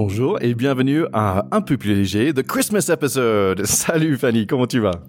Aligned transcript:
Bonjour 0.00 0.40
et 0.40 0.54
bienvenue 0.54 1.06
à 1.12 1.46
Un 1.50 1.60
peu 1.60 1.76
plus 1.76 1.92
léger, 1.92 2.32
The 2.32 2.44
Christmas 2.44 2.86
Episode. 2.88 3.64
Salut 3.66 4.16
Fanny, 4.16 4.46
comment 4.46 4.68
tu 4.68 4.78
vas? 4.78 5.02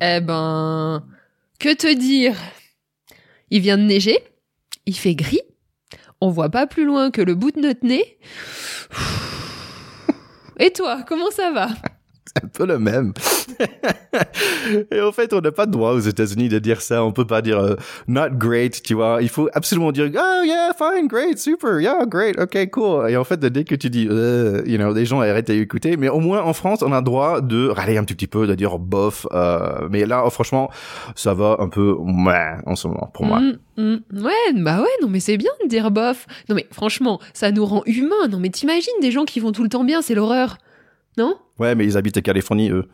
Eh 0.00 0.20
ben, 0.20 1.04
que 1.60 1.72
te 1.72 1.96
dire? 1.96 2.34
Il 3.50 3.60
vient 3.60 3.78
de 3.78 3.84
neiger, 3.84 4.18
il 4.84 4.96
fait 4.96 5.14
gris, 5.14 5.42
on 6.20 6.30
voit 6.30 6.48
pas 6.48 6.66
plus 6.66 6.84
loin 6.84 7.12
que 7.12 7.22
le 7.22 7.36
bout 7.36 7.52
de 7.52 7.60
notre 7.60 7.86
nez. 7.86 8.18
Et 10.58 10.72
toi, 10.72 11.04
comment 11.06 11.30
ça 11.30 11.52
va? 11.52 11.68
Un 12.42 12.48
peu 12.48 12.66
le 12.66 12.80
même. 12.80 13.12
et 14.90 15.00
en 15.00 15.12
fait, 15.12 15.32
on 15.32 15.40
n'a 15.40 15.52
pas 15.52 15.66
de 15.66 15.70
droit 15.70 15.92
aux 15.92 16.00
États-Unis 16.00 16.48
de 16.48 16.58
dire 16.58 16.80
ça. 16.80 17.04
On 17.04 17.12
peut 17.12 17.26
pas 17.26 17.42
dire 17.42 17.58
euh, 17.58 17.76
not 18.08 18.30
great, 18.30 18.82
tu 18.82 18.94
vois. 18.94 19.18
Il 19.20 19.28
faut 19.28 19.48
absolument 19.52 19.92
dire 19.92 20.10
oh 20.14 20.44
yeah, 20.44 20.72
fine, 20.76 21.06
great, 21.06 21.38
super, 21.38 21.80
yeah, 21.80 22.04
great, 22.06 22.38
ok, 22.38 22.70
cool. 22.70 23.10
Et 23.10 23.16
en 23.16 23.24
fait, 23.24 23.40
dès 23.40 23.64
que 23.64 23.74
tu 23.74 23.90
dis, 23.90 24.08
euh, 24.10 24.62
you 24.66 24.76
know, 24.78 24.92
les 24.92 25.06
gens 25.06 25.20
arrêtent 25.20 25.46
d'écouter. 25.46 25.96
Mais 25.96 26.08
au 26.08 26.20
moins 26.20 26.42
en 26.42 26.52
France, 26.52 26.82
on 26.82 26.92
a 26.92 26.98
le 26.98 27.04
droit 27.04 27.40
de 27.40 27.68
râler 27.68 27.98
un 27.98 28.04
tout 28.04 28.14
petit 28.14 28.26
peu, 28.26 28.46
de 28.46 28.54
dire 28.54 28.78
bof. 28.78 29.26
Euh, 29.32 29.88
mais 29.90 30.06
là, 30.06 30.28
franchement, 30.30 30.70
ça 31.14 31.34
va 31.34 31.56
un 31.58 31.68
peu 31.68 31.92
ouais, 31.98 32.54
en 32.66 32.76
ce 32.76 32.88
moment 32.88 33.10
pour 33.12 33.24
moi. 33.24 33.40
Mm, 33.40 33.58
mm. 33.76 34.24
ouais, 34.24 34.52
bah 34.56 34.80
ouais, 34.80 34.88
non 35.02 35.08
mais 35.08 35.20
c'est 35.20 35.36
bien 35.36 35.50
de 35.62 35.68
dire 35.68 35.90
bof. 35.90 36.26
Non 36.48 36.54
mais 36.54 36.66
franchement, 36.70 37.20
ça 37.32 37.50
nous 37.50 37.64
rend 37.64 37.82
humains. 37.86 38.28
Non 38.30 38.38
mais 38.38 38.50
t'imagines 38.50 38.92
des 39.00 39.10
gens 39.10 39.24
qui 39.24 39.40
vont 39.40 39.52
tout 39.52 39.62
le 39.62 39.68
temps 39.68 39.84
bien, 39.84 40.02
c'est 40.02 40.14
l'horreur. 40.14 40.58
Non? 41.18 41.36
Ouais, 41.58 41.74
mais 41.74 41.84
ils 41.84 41.96
habitent 41.96 42.16
en 42.16 42.22
Californie, 42.22 42.70
eux. 42.70 42.88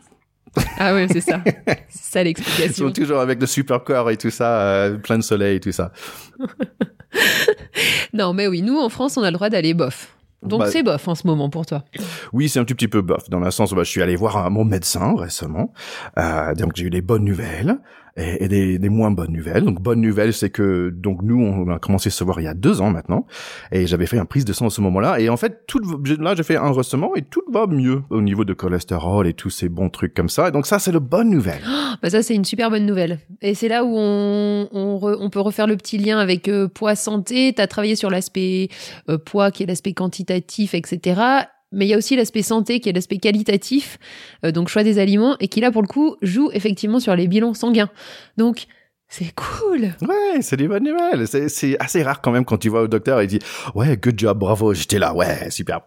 Ah 0.77 0.93
ouais, 0.93 1.07
c'est 1.11 1.21
ça. 1.21 1.41
c'est 1.89 2.03
ça 2.11 2.23
l'explication. 2.23 2.85
Ils 2.85 2.87
sont 2.87 2.91
toujours 2.91 3.19
avec 3.19 3.39
le 3.39 3.47
super 3.47 3.83
corps 3.83 4.09
et 4.09 4.17
tout 4.17 4.29
ça, 4.29 4.61
euh, 4.61 4.97
plein 4.97 5.17
de 5.17 5.23
soleil 5.23 5.57
et 5.57 5.59
tout 5.59 5.71
ça. 5.71 5.91
non, 8.13 8.33
mais 8.33 8.47
oui, 8.47 8.61
nous 8.61 8.77
en 8.77 8.89
France, 8.89 9.17
on 9.17 9.23
a 9.23 9.31
le 9.31 9.35
droit 9.35 9.49
d'aller 9.49 9.73
bof. 9.73 10.15
Donc 10.41 10.61
bah, 10.61 10.71
c'est 10.71 10.83
bof 10.83 11.05
en 11.07 11.15
ce 11.15 11.27
moment 11.27 11.49
pour 11.49 11.65
toi. 11.65 11.83
Oui, 12.31 12.47
c'est 12.47 12.59
un 12.59 12.65
tout 12.65 12.73
petit 12.73 12.87
peu 12.87 13.01
bof 13.01 13.29
dans 13.29 13.39
le 13.39 13.51
sens 13.51 13.71
où 13.71 13.75
bah, 13.75 13.83
je 13.83 13.89
suis 13.89 14.01
allé 14.01 14.15
voir 14.15 14.49
mon 14.49 14.63
médecin 14.63 15.15
récemment. 15.17 15.73
Euh, 16.17 16.55
donc 16.55 16.71
j'ai 16.75 16.85
eu 16.85 16.89
des 16.89 17.01
bonnes 17.01 17.25
nouvelles 17.25 17.77
et, 18.19 18.47
des, 18.47 18.79
des, 18.79 18.89
moins 18.89 19.11
bonnes 19.11 19.31
nouvelles. 19.31 19.63
Donc 19.63 19.81
bonne 19.81 20.01
nouvelle, 20.01 20.33
c'est 20.33 20.49
que 20.49 20.89
donc 20.89 21.21
nous 21.21 21.41
on 21.41 21.69
a 21.69 21.79
commencé 21.79 22.09
à 22.09 22.11
se 22.11 22.23
voir 22.23 22.39
il 22.39 22.43
y 22.43 22.47
a 22.47 22.53
deux 22.53 22.81
ans 22.81 22.91
maintenant 22.91 23.25
et 23.71 23.87
j'avais 23.87 24.05
fait 24.05 24.19
un 24.19 24.25
prise 24.25 24.45
de 24.45 24.53
sang 24.53 24.67
à 24.67 24.69
ce 24.69 24.81
moment-là 24.81 25.19
et 25.19 25.29
en 25.29 25.37
fait 25.37 25.65
tout 25.67 25.79
là 26.19 26.35
j'ai 26.35 26.43
fait 26.43 26.57
un 26.57 26.69
recement 26.69 27.15
et 27.15 27.21
tout 27.21 27.43
va 27.51 27.67
mieux 27.67 28.01
au 28.09 28.21
niveau 28.21 28.45
de 28.45 28.53
cholestérol 28.53 29.27
et 29.27 29.33
tous 29.33 29.49
ces 29.49 29.69
bons 29.69 29.89
trucs 29.89 30.13
comme 30.13 30.29
ça. 30.29 30.49
Et 30.49 30.51
donc 30.51 30.65
ça 30.65 30.79
c'est 30.79 30.91
le 30.91 30.99
bonne 30.99 31.29
nouvelle. 31.29 31.61
bah 32.01 32.09
ça 32.09 32.21
c'est 32.21 32.35
une 32.35 32.45
super 32.45 32.69
bonne 32.69 32.85
nouvelle 32.85 33.19
et 33.41 33.53
c'est 33.55 33.67
là 33.67 33.83
où 33.83 33.95
on 33.95 34.67
on, 34.71 34.99
on, 35.01 35.29
peut 35.29 35.39
refaire 35.39 35.67
le 35.67 35.77
petit 35.77 35.97
lien 35.97 36.19
avec 36.19 36.47
euh, 36.47 36.67
poids 36.67 36.95
santé. 36.95 37.53
Tu 37.53 37.61
as 37.61 37.67
travaillé 37.67 37.95
sur 37.95 38.09
l'aspect 38.09 38.69
euh, 39.09 39.17
poids 39.17 39.51
qui 39.51 39.63
est 39.63 39.65
l'aspect 39.65 39.93
quantitatif 39.93 40.73
etc 40.73 41.47
mais 41.71 41.85
il 41.85 41.89
y 41.89 41.93
a 41.93 41.97
aussi 41.97 42.15
l'aspect 42.15 42.41
santé 42.41 42.79
qui 42.79 42.89
est 42.89 42.93
l'aspect 42.93 43.17
qualitatif, 43.17 43.97
euh, 44.45 44.51
donc 44.51 44.69
choix 44.69 44.83
des 44.83 44.99
aliments, 44.99 45.37
et 45.39 45.47
qui 45.47 45.61
là 45.61 45.71
pour 45.71 45.81
le 45.81 45.87
coup 45.87 46.15
joue 46.21 46.49
effectivement 46.53 46.99
sur 46.99 47.15
les 47.15 47.27
bilans 47.27 47.53
sanguins. 47.53 47.89
Donc 48.37 48.67
c'est 49.07 49.33
cool. 49.35 49.93
Ouais, 50.01 50.41
c'est 50.41 50.57
des 50.57 50.67
bonnes 50.67 50.83
nouvelles. 50.83 51.27
C'est 51.49 51.79
assez 51.79 52.03
rare 52.03 52.21
quand 52.21 52.31
même 52.31 52.45
quand 52.45 52.57
tu 52.57 52.69
vois 52.69 52.83
au 52.83 52.87
docteur 52.87 53.19
et 53.19 53.23
il 53.23 53.27
dit 53.27 53.39
ouais, 53.75 53.97
good 53.97 54.17
job, 54.17 54.37
bravo, 54.37 54.73
j'étais 54.73 54.99
là, 54.99 55.13
ouais, 55.13 55.49
superbe. 55.49 55.83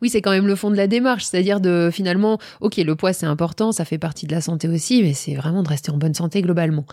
Oui, 0.00 0.08
c'est 0.10 0.22
quand 0.22 0.30
même 0.30 0.46
le 0.46 0.56
fond 0.56 0.70
de 0.70 0.76
la 0.76 0.86
démarche, 0.86 1.24
c'est-à-dire 1.24 1.60
de 1.60 1.90
finalement, 1.92 2.38
ok, 2.60 2.76
le 2.76 2.94
poids 2.94 3.12
c'est 3.12 3.26
important, 3.26 3.72
ça 3.72 3.84
fait 3.84 3.98
partie 3.98 4.26
de 4.26 4.32
la 4.32 4.40
santé 4.40 4.68
aussi, 4.68 5.02
mais 5.02 5.12
c'est 5.12 5.34
vraiment 5.34 5.62
de 5.62 5.68
rester 5.68 5.90
en 5.90 5.96
bonne 5.96 6.14
santé 6.14 6.42
globalement. 6.42 6.86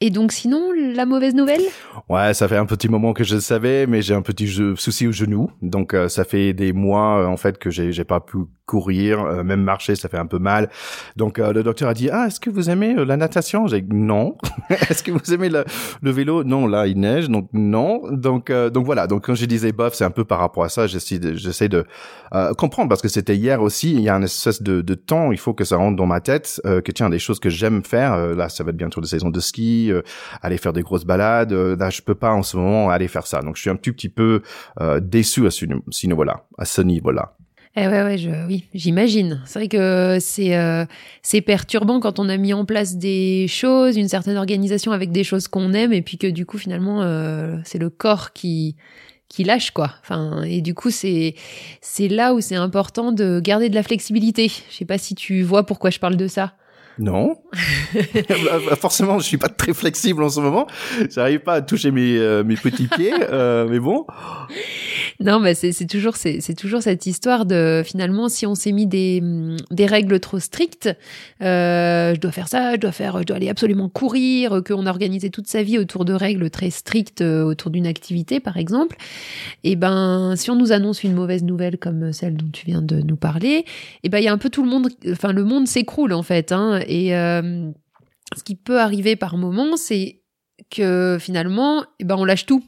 Et 0.00 0.10
donc 0.10 0.32
sinon, 0.32 0.72
la 0.72 1.06
mauvaise 1.06 1.34
nouvelle? 1.34 1.62
Ouais, 2.08 2.34
ça 2.34 2.48
fait 2.48 2.56
un 2.56 2.66
petit 2.66 2.88
moment 2.88 3.12
que 3.12 3.22
je 3.22 3.36
le 3.36 3.40
savais, 3.40 3.86
mais 3.86 4.02
j'ai 4.02 4.12
un 4.12 4.22
petit 4.22 4.48
souci 4.76 5.06
au 5.06 5.12
genou. 5.12 5.50
Donc 5.62 5.94
euh, 5.94 6.08
ça 6.08 6.24
fait 6.24 6.52
des 6.52 6.72
mois 6.72 7.20
euh, 7.20 7.26
en 7.26 7.36
fait 7.36 7.58
que 7.58 7.70
j'ai 7.70 7.92
j'ai 7.92 8.02
pas 8.02 8.18
pu 8.18 8.38
courir, 8.66 9.20
euh, 9.20 9.44
même 9.44 9.62
marcher, 9.62 9.94
ça 9.94 10.08
fait 10.08 10.18
un 10.18 10.26
peu 10.26 10.40
mal. 10.40 10.68
Donc 11.16 11.38
le 11.38 11.62
docteur 11.62 11.88
a 11.88 11.94
dit 11.94 12.10
ah 12.10 12.26
est-ce 12.26 12.40
que 12.40 12.50
vous 12.50 12.70
aimez 12.70 12.94
la 13.04 13.16
natation? 13.16 13.68
J'ai 13.68 13.82
non. 13.88 14.36
est-ce 14.68 15.04
que 15.04 15.12
vous 15.12 15.32
aimez 15.32 15.48
le, 15.48 15.64
le, 16.02 16.10
vélo? 16.10 16.42
Non, 16.42 16.66
là 16.66 16.88
il 16.88 16.98
neige, 16.98 17.28
donc 17.28 17.48
non. 17.52 18.02
Donc 18.10 18.50
donc 18.50 18.84
voilà. 18.84 19.06
Donc 19.06 19.26
quand 19.26 19.36
je 19.36 19.46
disais 19.46 19.70
bof, 19.70 19.94
c'est 19.94 20.04
un 20.04 20.10
peu 20.10 20.24
par 20.24 20.40
rapport 20.40 20.64
à 20.64 20.68
ça. 20.70 20.88
J'essaie 20.88 21.20
de, 21.20 21.34
j'essaie 21.34 21.68
de 21.68 21.86
comprendre 22.58 22.88
parce 22.88 23.00
que 23.00 23.08
c'était 23.08 23.36
hier 23.36 23.62
aussi. 23.62 23.92
Il 23.92 24.00
y 24.00 24.08
a 24.08 24.16
un 24.16 24.22
espèce 24.22 24.60
de, 24.60 24.82
de 24.82 24.94
temps. 24.94 25.30
Il 25.30 25.38
faut 25.38 25.54
que 25.54 25.64
ça 25.64 25.76
rentre 25.76 25.96
dans 25.96 26.06
ma 26.06 26.20
tête 26.20 26.60
que 26.64 26.90
tiens 26.90 27.10
des 27.10 27.20
choses 27.20 27.38
que 27.38 27.48
j'aime 27.48 27.84
faire. 27.84 28.34
là, 28.34 28.48
ça 28.48 28.64
va 28.64 28.70
être 28.70 28.76
bientôt 28.76 29.00
la 29.00 29.06
saison 29.06 29.30
de 29.30 29.38
ski 29.38 29.83
euh, 29.90 30.02
aller 30.42 30.58
faire 30.58 30.72
des 30.72 30.82
grosses 30.82 31.04
balades. 31.04 31.52
Euh, 31.52 31.76
là, 31.76 31.90
je 31.90 32.02
peux 32.02 32.14
pas 32.14 32.32
en 32.32 32.42
ce 32.42 32.56
moment 32.56 32.90
aller 32.90 33.08
faire 33.08 33.26
ça. 33.26 33.40
Donc, 33.40 33.56
je 33.56 33.62
suis 33.62 33.70
un 33.70 33.76
tout 33.76 33.92
petit 33.92 34.08
peu 34.08 34.42
euh, 34.80 35.00
déçu 35.00 35.46
à 35.46 35.50
ce, 35.50 35.64
niveau-là, 36.06 36.44
à 36.58 36.64
ce 36.64 36.82
niveau-là. 36.82 37.36
Eh 37.76 37.88
ouais, 37.88 38.04
ouais, 38.04 38.44
oui, 38.46 38.68
j'imagine. 38.72 39.42
C'est 39.46 39.58
vrai 39.58 39.68
que 39.68 40.18
c'est 40.20 40.56
c'est 41.22 41.40
perturbant 41.40 41.98
quand 41.98 42.20
on 42.20 42.28
a 42.28 42.36
mis 42.36 42.52
en 42.52 42.64
place 42.64 42.96
des 42.98 43.46
choses, 43.48 43.96
une 43.96 44.06
certaine 44.06 44.36
organisation 44.36 44.92
avec 44.92 45.10
des 45.10 45.24
choses 45.24 45.48
qu'on 45.48 45.72
aime, 45.72 45.92
et 45.92 46.00
puis 46.00 46.16
que 46.16 46.28
du 46.28 46.46
coup 46.46 46.56
finalement 46.56 47.02
c'est 47.64 47.78
le 47.78 47.90
corps 47.90 48.32
qui 48.32 48.76
qui 49.28 49.42
lâche 49.42 49.72
quoi. 49.72 49.90
Enfin, 50.02 50.44
et 50.44 50.60
du 50.60 50.72
coup 50.74 50.90
c'est 50.90 51.34
c'est 51.80 52.06
là 52.06 52.32
où 52.32 52.40
c'est 52.40 52.54
important 52.54 53.10
de 53.10 53.40
garder 53.40 53.68
de 53.68 53.74
la 53.74 53.82
flexibilité. 53.82 54.46
Je 54.70 54.76
sais 54.76 54.84
pas 54.84 54.98
si 54.98 55.16
tu 55.16 55.42
vois 55.42 55.66
pourquoi 55.66 55.90
je 55.90 55.98
parle 55.98 56.16
de 56.16 56.28
ça. 56.28 56.54
Non. 56.98 57.36
Bah, 57.92 58.00
bah, 58.68 58.76
forcément, 58.76 59.18
je 59.18 59.24
suis 59.24 59.36
pas 59.36 59.48
très 59.48 59.74
flexible 59.74 60.22
en 60.22 60.28
ce 60.28 60.40
moment. 60.40 60.66
J'arrive 61.10 61.40
pas 61.40 61.54
à 61.54 61.62
toucher 61.62 61.90
mes, 61.90 62.16
euh, 62.18 62.44
mes 62.44 62.56
petits 62.56 62.86
pieds, 62.86 63.12
euh, 63.30 63.66
mais 63.68 63.80
bon. 63.80 64.06
Non, 65.20 65.40
mais 65.40 65.54
c'est 65.54 65.86
toujours 65.86 66.16
c'est 66.16 66.56
toujours 66.56 66.82
cette 66.82 67.06
histoire 67.06 67.46
de 67.46 67.82
finalement 67.84 68.28
si 68.28 68.46
on 68.46 68.54
s'est 68.54 68.72
mis 68.72 68.86
des 68.86 69.22
des 69.70 69.86
règles 69.86 70.18
trop 70.18 70.38
strictes, 70.38 70.88
euh, 71.40 72.14
je 72.14 72.20
dois 72.20 72.32
faire 72.32 72.48
ça, 72.48 72.74
je 72.74 72.80
dois 72.80 72.92
faire, 72.92 73.18
je 73.20 73.24
dois 73.24 73.36
aller 73.36 73.48
absolument 73.48 73.88
courir, 73.88 74.62
qu'on 74.66 74.86
a 74.86 74.90
organisé 74.90 75.30
toute 75.30 75.46
sa 75.46 75.62
vie 75.62 75.78
autour 75.78 76.04
de 76.04 76.12
règles 76.12 76.50
très 76.50 76.70
strictes 76.70 77.22
autour 77.22 77.70
d'une 77.70 77.86
activité 77.86 78.40
par 78.40 78.56
exemple. 78.56 78.96
Et 79.62 79.72
eh 79.72 79.76
ben 79.76 80.34
si 80.36 80.50
on 80.50 80.56
nous 80.56 80.72
annonce 80.72 81.04
une 81.04 81.14
mauvaise 81.14 81.44
nouvelle 81.44 81.78
comme 81.78 82.12
celle 82.12 82.36
dont 82.36 82.50
tu 82.52 82.66
viens 82.66 82.82
de 82.82 83.00
nous 83.00 83.16
parler, 83.16 83.58
et 83.58 83.64
eh 84.04 84.08
ben 84.08 84.18
il 84.18 84.24
y 84.24 84.28
a 84.28 84.32
un 84.32 84.38
peu 84.38 84.50
tout 84.50 84.62
le 84.62 84.68
monde, 84.68 84.88
enfin 85.10 85.32
le 85.32 85.44
monde 85.44 85.66
s'écroule 85.66 86.12
en 86.12 86.22
fait. 86.22 86.52
Hein, 86.52 86.80
et 86.86 87.16
euh, 87.16 87.70
ce 88.36 88.42
qui 88.42 88.54
peut 88.54 88.80
arriver 88.80 89.16
par 89.16 89.36
moment, 89.36 89.76
c'est 89.76 90.22
que 90.70 91.18
finalement, 91.20 91.84
eh 91.98 92.04
ben, 92.04 92.16
on 92.16 92.24
lâche 92.24 92.46
tout. 92.46 92.62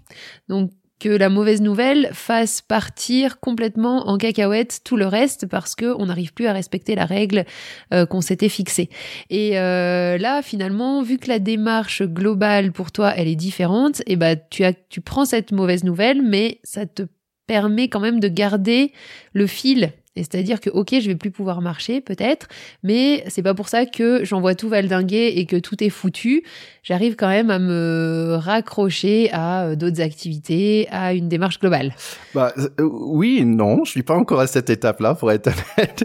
Donc, 0.48 0.70
que 0.98 1.08
la 1.10 1.28
mauvaise 1.28 1.60
nouvelle 1.60 2.08
fasse 2.12 2.62
partir 2.62 3.38
complètement 3.38 4.08
en 4.08 4.16
cacahuète 4.16 4.80
tout 4.82 4.96
le 4.96 5.06
reste 5.06 5.46
parce 5.46 5.74
que 5.74 5.94
on 5.98 6.06
n'arrive 6.06 6.32
plus 6.32 6.46
à 6.46 6.52
respecter 6.52 6.94
la 6.94 7.04
règle 7.04 7.44
euh, 7.92 8.06
qu'on 8.06 8.22
s'était 8.22 8.48
fixée. 8.48 8.88
Et 9.28 9.58
euh, 9.58 10.16
là, 10.16 10.40
finalement, 10.40 11.02
vu 11.02 11.18
que 11.18 11.28
la 11.28 11.38
démarche 11.38 12.02
globale 12.02 12.72
pour 12.72 12.92
toi, 12.92 13.12
elle 13.14 13.28
est 13.28 13.36
différente, 13.36 14.00
et 14.00 14.12
eh 14.12 14.16
ben 14.16 14.38
tu 14.50 15.00
prends 15.02 15.26
cette 15.26 15.52
mauvaise 15.52 15.84
nouvelle, 15.84 16.22
mais 16.22 16.60
ça 16.62 16.86
te 16.86 17.02
permet 17.46 17.88
quand 17.88 18.00
même 18.00 18.20
de 18.20 18.28
garder 18.28 18.92
le 19.34 19.46
fil 19.46 19.92
et 20.16 20.22
c'est-à-dire 20.22 20.60
que, 20.60 20.70
ok, 20.70 20.94
je 20.98 21.06
vais 21.06 21.14
plus 21.14 21.30
pouvoir 21.30 21.60
marcher, 21.60 22.00
peut-être, 22.00 22.48
mais 22.82 23.22
c'est 23.28 23.42
pas 23.42 23.54
pour 23.54 23.68
ça 23.68 23.84
que 23.84 24.24
j'envoie 24.24 24.54
tout 24.54 24.70
valdinguer 24.70 25.34
et 25.36 25.44
que 25.44 25.56
tout 25.56 25.84
est 25.84 25.90
foutu. 25.90 26.42
J'arrive 26.82 27.16
quand 27.16 27.28
même 27.28 27.50
à 27.50 27.58
me 27.58 28.36
raccrocher 28.38 29.28
à 29.32 29.64
euh, 29.64 29.76
d'autres 29.76 30.00
activités, 30.00 30.88
à 30.90 31.12
une 31.12 31.28
démarche 31.28 31.58
globale. 31.58 31.94
Bah, 32.34 32.52
euh, 32.56 32.68
oui, 32.80 33.44
non, 33.44 33.84
je 33.84 33.90
suis 33.90 34.02
pas 34.02 34.14
encore 34.14 34.40
à 34.40 34.46
cette 34.46 34.70
étape-là, 34.70 35.14
pour 35.14 35.30
être 35.32 35.48
honnête. 35.78 36.04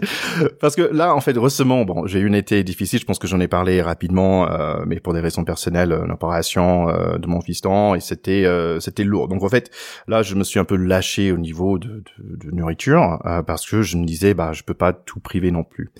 Parce 0.60 0.76
que 0.76 0.82
là, 0.82 1.14
en 1.14 1.20
fait, 1.20 1.38
récemment, 1.38 1.84
bon, 1.84 2.06
j'ai 2.06 2.18
eu 2.18 2.26
une 2.26 2.34
été 2.34 2.62
difficile, 2.64 2.98
je 2.98 3.04
pense 3.06 3.18
que 3.18 3.26
j'en 3.26 3.40
ai 3.40 3.48
parlé 3.48 3.80
rapidement, 3.80 4.50
euh, 4.50 4.82
mais 4.86 5.00
pour 5.00 5.14
des 5.14 5.20
raisons 5.20 5.44
personnelles, 5.44 5.90
l'opération 6.06 6.86
de 6.86 7.26
mon 7.26 7.40
fiston, 7.40 7.94
et 7.94 8.00
c'était 8.00 8.44
c'était 8.80 9.04
lourd. 9.04 9.28
Donc, 9.28 9.42
en 9.42 9.48
fait, 9.48 9.70
là, 10.08 10.22
je 10.22 10.34
me 10.34 10.44
suis 10.44 10.58
un 10.58 10.64
peu 10.64 10.76
lâché 10.76 11.32
au 11.32 11.38
niveau 11.38 11.78
de, 11.78 12.02
de, 12.18 12.46
de 12.46 12.50
nourriture, 12.50 13.18
parce 13.46 13.66
que 13.66 13.82
je 13.82 13.96
me 14.02 14.06
disais, 14.06 14.34
bah, 14.34 14.52
je 14.52 14.62
peux 14.62 14.74
pas 14.74 14.92
tout 14.92 15.20
priver 15.20 15.50
non 15.50 15.64
plus. 15.64 15.90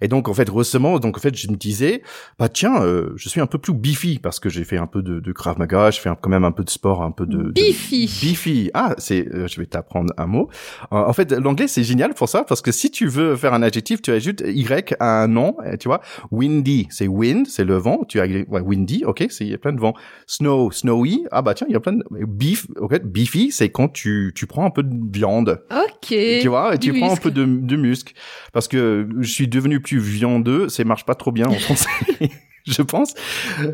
Et 0.00 0.08
donc, 0.08 0.28
en 0.28 0.34
fait, 0.34 0.48
récemment, 0.50 0.98
donc, 0.98 1.16
en 1.16 1.20
fait, 1.20 1.36
je 1.36 1.48
me 1.48 1.56
disais, 1.56 2.02
bah, 2.38 2.48
tiens, 2.48 2.82
euh, 2.82 3.12
je 3.16 3.28
suis 3.28 3.40
un 3.40 3.46
peu 3.46 3.58
plus 3.58 3.72
bifi 3.74 4.18
parce 4.18 4.40
que 4.40 4.48
j'ai 4.48 4.64
fait 4.64 4.78
un 4.78 4.86
peu 4.86 5.02
de, 5.02 5.20
de 5.20 5.32
Krav 5.32 5.58
Maga, 5.58 5.90
je 5.90 6.00
fais 6.00 6.10
quand 6.20 6.30
même 6.30 6.44
un 6.44 6.52
peu 6.52 6.64
de 6.64 6.70
sport, 6.70 7.02
un 7.02 7.10
peu 7.10 7.26
de... 7.26 7.50
Bifi 7.50 8.06
Bifi 8.22 8.70
Ah, 8.74 8.94
c'est, 8.98 9.26
euh, 9.32 9.46
je 9.46 9.60
vais 9.60 9.66
t'apprendre 9.66 10.12
un 10.18 10.26
mot. 10.26 10.48
en 10.90 11.12
fait, 11.12 11.32
l'anglais, 11.32 11.68
c'est 11.68 11.84
génial 11.84 12.14
pour 12.14 12.28
ça 12.28 12.44
parce 12.44 12.60
que 12.60 12.72
si 12.72 12.90
tu 12.90 13.06
veux 13.06 13.36
faire 13.36 13.54
un 13.54 13.62
adjectif, 13.62 14.02
tu 14.02 14.10
ajoutes 14.10 14.42
Y 14.46 14.94
à 15.00 15.22
un 15.22 15.28
nom, 15.28 15.56
tu 15.78 15.88
vois. 15.88 16.00
Windy, 16.30 16.88
c'est 16.90 17.06
wind, 17.06 17.46
c'est 17.46 17.64
le 17.64 17.76
vent. 17.76 18.04
Tu 18.08 18.20
as, 18.20 18.26
ouais, 18.26 18.60
windy, 18.60 19.04
ok, 19.04 19.26
c'est, 19.30 19.44
il 19.44 19.50
y 19.50 19.54
a 19.54 19.58
plein 19.58 19.72
de 19.72 19.80
vent. 19.80 19.94
Snow, 20.26 20.70
snowy, 20.70 21.24
ah 21.30 21.42
bah 21.42 21.54
tiens, 21.54 21.66
il 21.68 21.72
y 21.72 21.76
a 21.76 21.80
plein 21.80 21.92
de... 21.92 22.04
Beef, 22.26 22.66
ok, 22.76 23.02
beefy, 23.04 23.50
c'est 23.50 23.70
quand 23.70 23.88
tu, 23.88 24.32
tu 24.34 24.46
prends 24.46 24.64
un 24.64 24.70
peu 24.70 24.82
de 24.82 24.94
viande. 25.12 25.62
Ok. 25.70 26.08
Tu 26.08 26.48
vois, 26.48 26.74
et 26.74 26.78
tu 26.78 26.92
prends 26.92 27.12
un 27.12 27.16
peu 27.16 27.30
de, 27.30 27.44
de 27.60 27.76
muscle. 27.76 28.14
Parce 28.52 28.68
que 28.68 29.08
je 29.20 29.30
suis 29.30 29.48
devenu 29.48 29.80
plus 29.80 29.98
viandeux, 29.98 30.68
ça 30.68 30.84
marche 30.84 31.04
pas 31.04 31.14
trop 31.14 31.32
bien 31.32 31.46
en 31.46 31.54
français. 31.54 31.88
je 32.66 32.82
pense. 32.82 33.14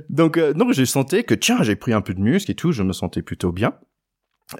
Donc, 0.09 0.37
euh, 0.37 0.53
donc 0.53 0.73
j'ai 0.73 0.87
senti 0.87 1.25
que 1.25 1.35
tiens, 1.35 1.63
j'ai 1.63 1.77
pris 1.77 1.93
un 1.93 2.01
peu 2.01 2.15
de 2.15 2.21
muscle 2.21 2.51
et 2.51 2.55
tout, 2.55 2.73
je 2.73 2.83
me 2.83 2.93
sentais 2.93 3.23
plutôt 3.23 3.53
bien. 3.53 3.75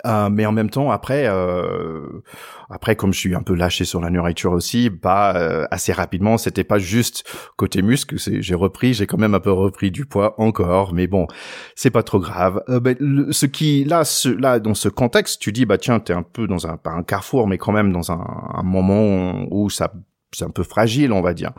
Euh, 0.05 0.29
mais 0.31 0.45
en 0.45 0.53
même 0.53 0.69
temps, 0.69 0.91
après, 0.91 1.25
euh, 1.27 2.23
après, 2.69 2.95
comme 2.95 3.13
je 3.15 3.19
suis 3.19 3.35
un 3.35 3.43
peu 3.43 3.55
lâché 3.55 3.85
sur 3.85 4.01
la 4.01 4.11
nourriture 4.11 4.53
aussi, 4.53 4.91
bah 4.91 5.35
euh, 5.37 5.67
assez 5.71 5.93
rapidement, 5.93 6.37
c'était 6.37 6.65
pas 6.65 6.79
juste 6.79 7.25
côté 7.57 7.81
muscle. 7.81 8.17
J'ai 8.19 8.55
repris, 8.55 8.93
j'ai 8.93 9.07
quand 9.07 9.17
même 9.17 9.35
un 9.35 9.41
peu 9.41 9.53
repris 9.53 9.91
du 9.91 10.05
poids 10.05 10.35
encore, 10.39 10.93
mais 10.93 11.07
bon, 11.07 11.27
c'est 11.75 11.91
pas 11.91 12.03
trop 12.03 12.21
grave. 12.21 12.63
Euh, 12.69 12.81
ben, 12.81 12.97
ce 13.31 13.47
qui 13.47 13.85
là, 13.85 14.05
ce, 14.05 14.29
là, 14.29 14.61
dans 14.61 14.75
ce 14.75 14.91
contexte, 14.91 15.41
tu 15.41 15.53
dis 15.53 15.65
bah 15.65 15.79
tiens, 15.79 16.01
t'es 16.01 16.13
un 16.13 16.23
peu 16.23 16.47
dans 16.47 16.67
un 16.67 16.77
pas 16.77 16.91
un 16.91 17.03
carrefour, 17.03 17.49
mais 17.49 17.57
quand 17.57 17.73
même 17.73 17.93
dans 17.93 18.13
un, 18.13 18.25
un 18.55 18.63
moment 18.63 19.47
où 19.51 19.71
ça 19.71 19.93
c'est 20.35 20.45
un 20.45 20.51
peu 20.51 20.63
fragile, 20.63 21.13
on 21.13 21.23
va 21.23 21.33
dire. 21.33 21.53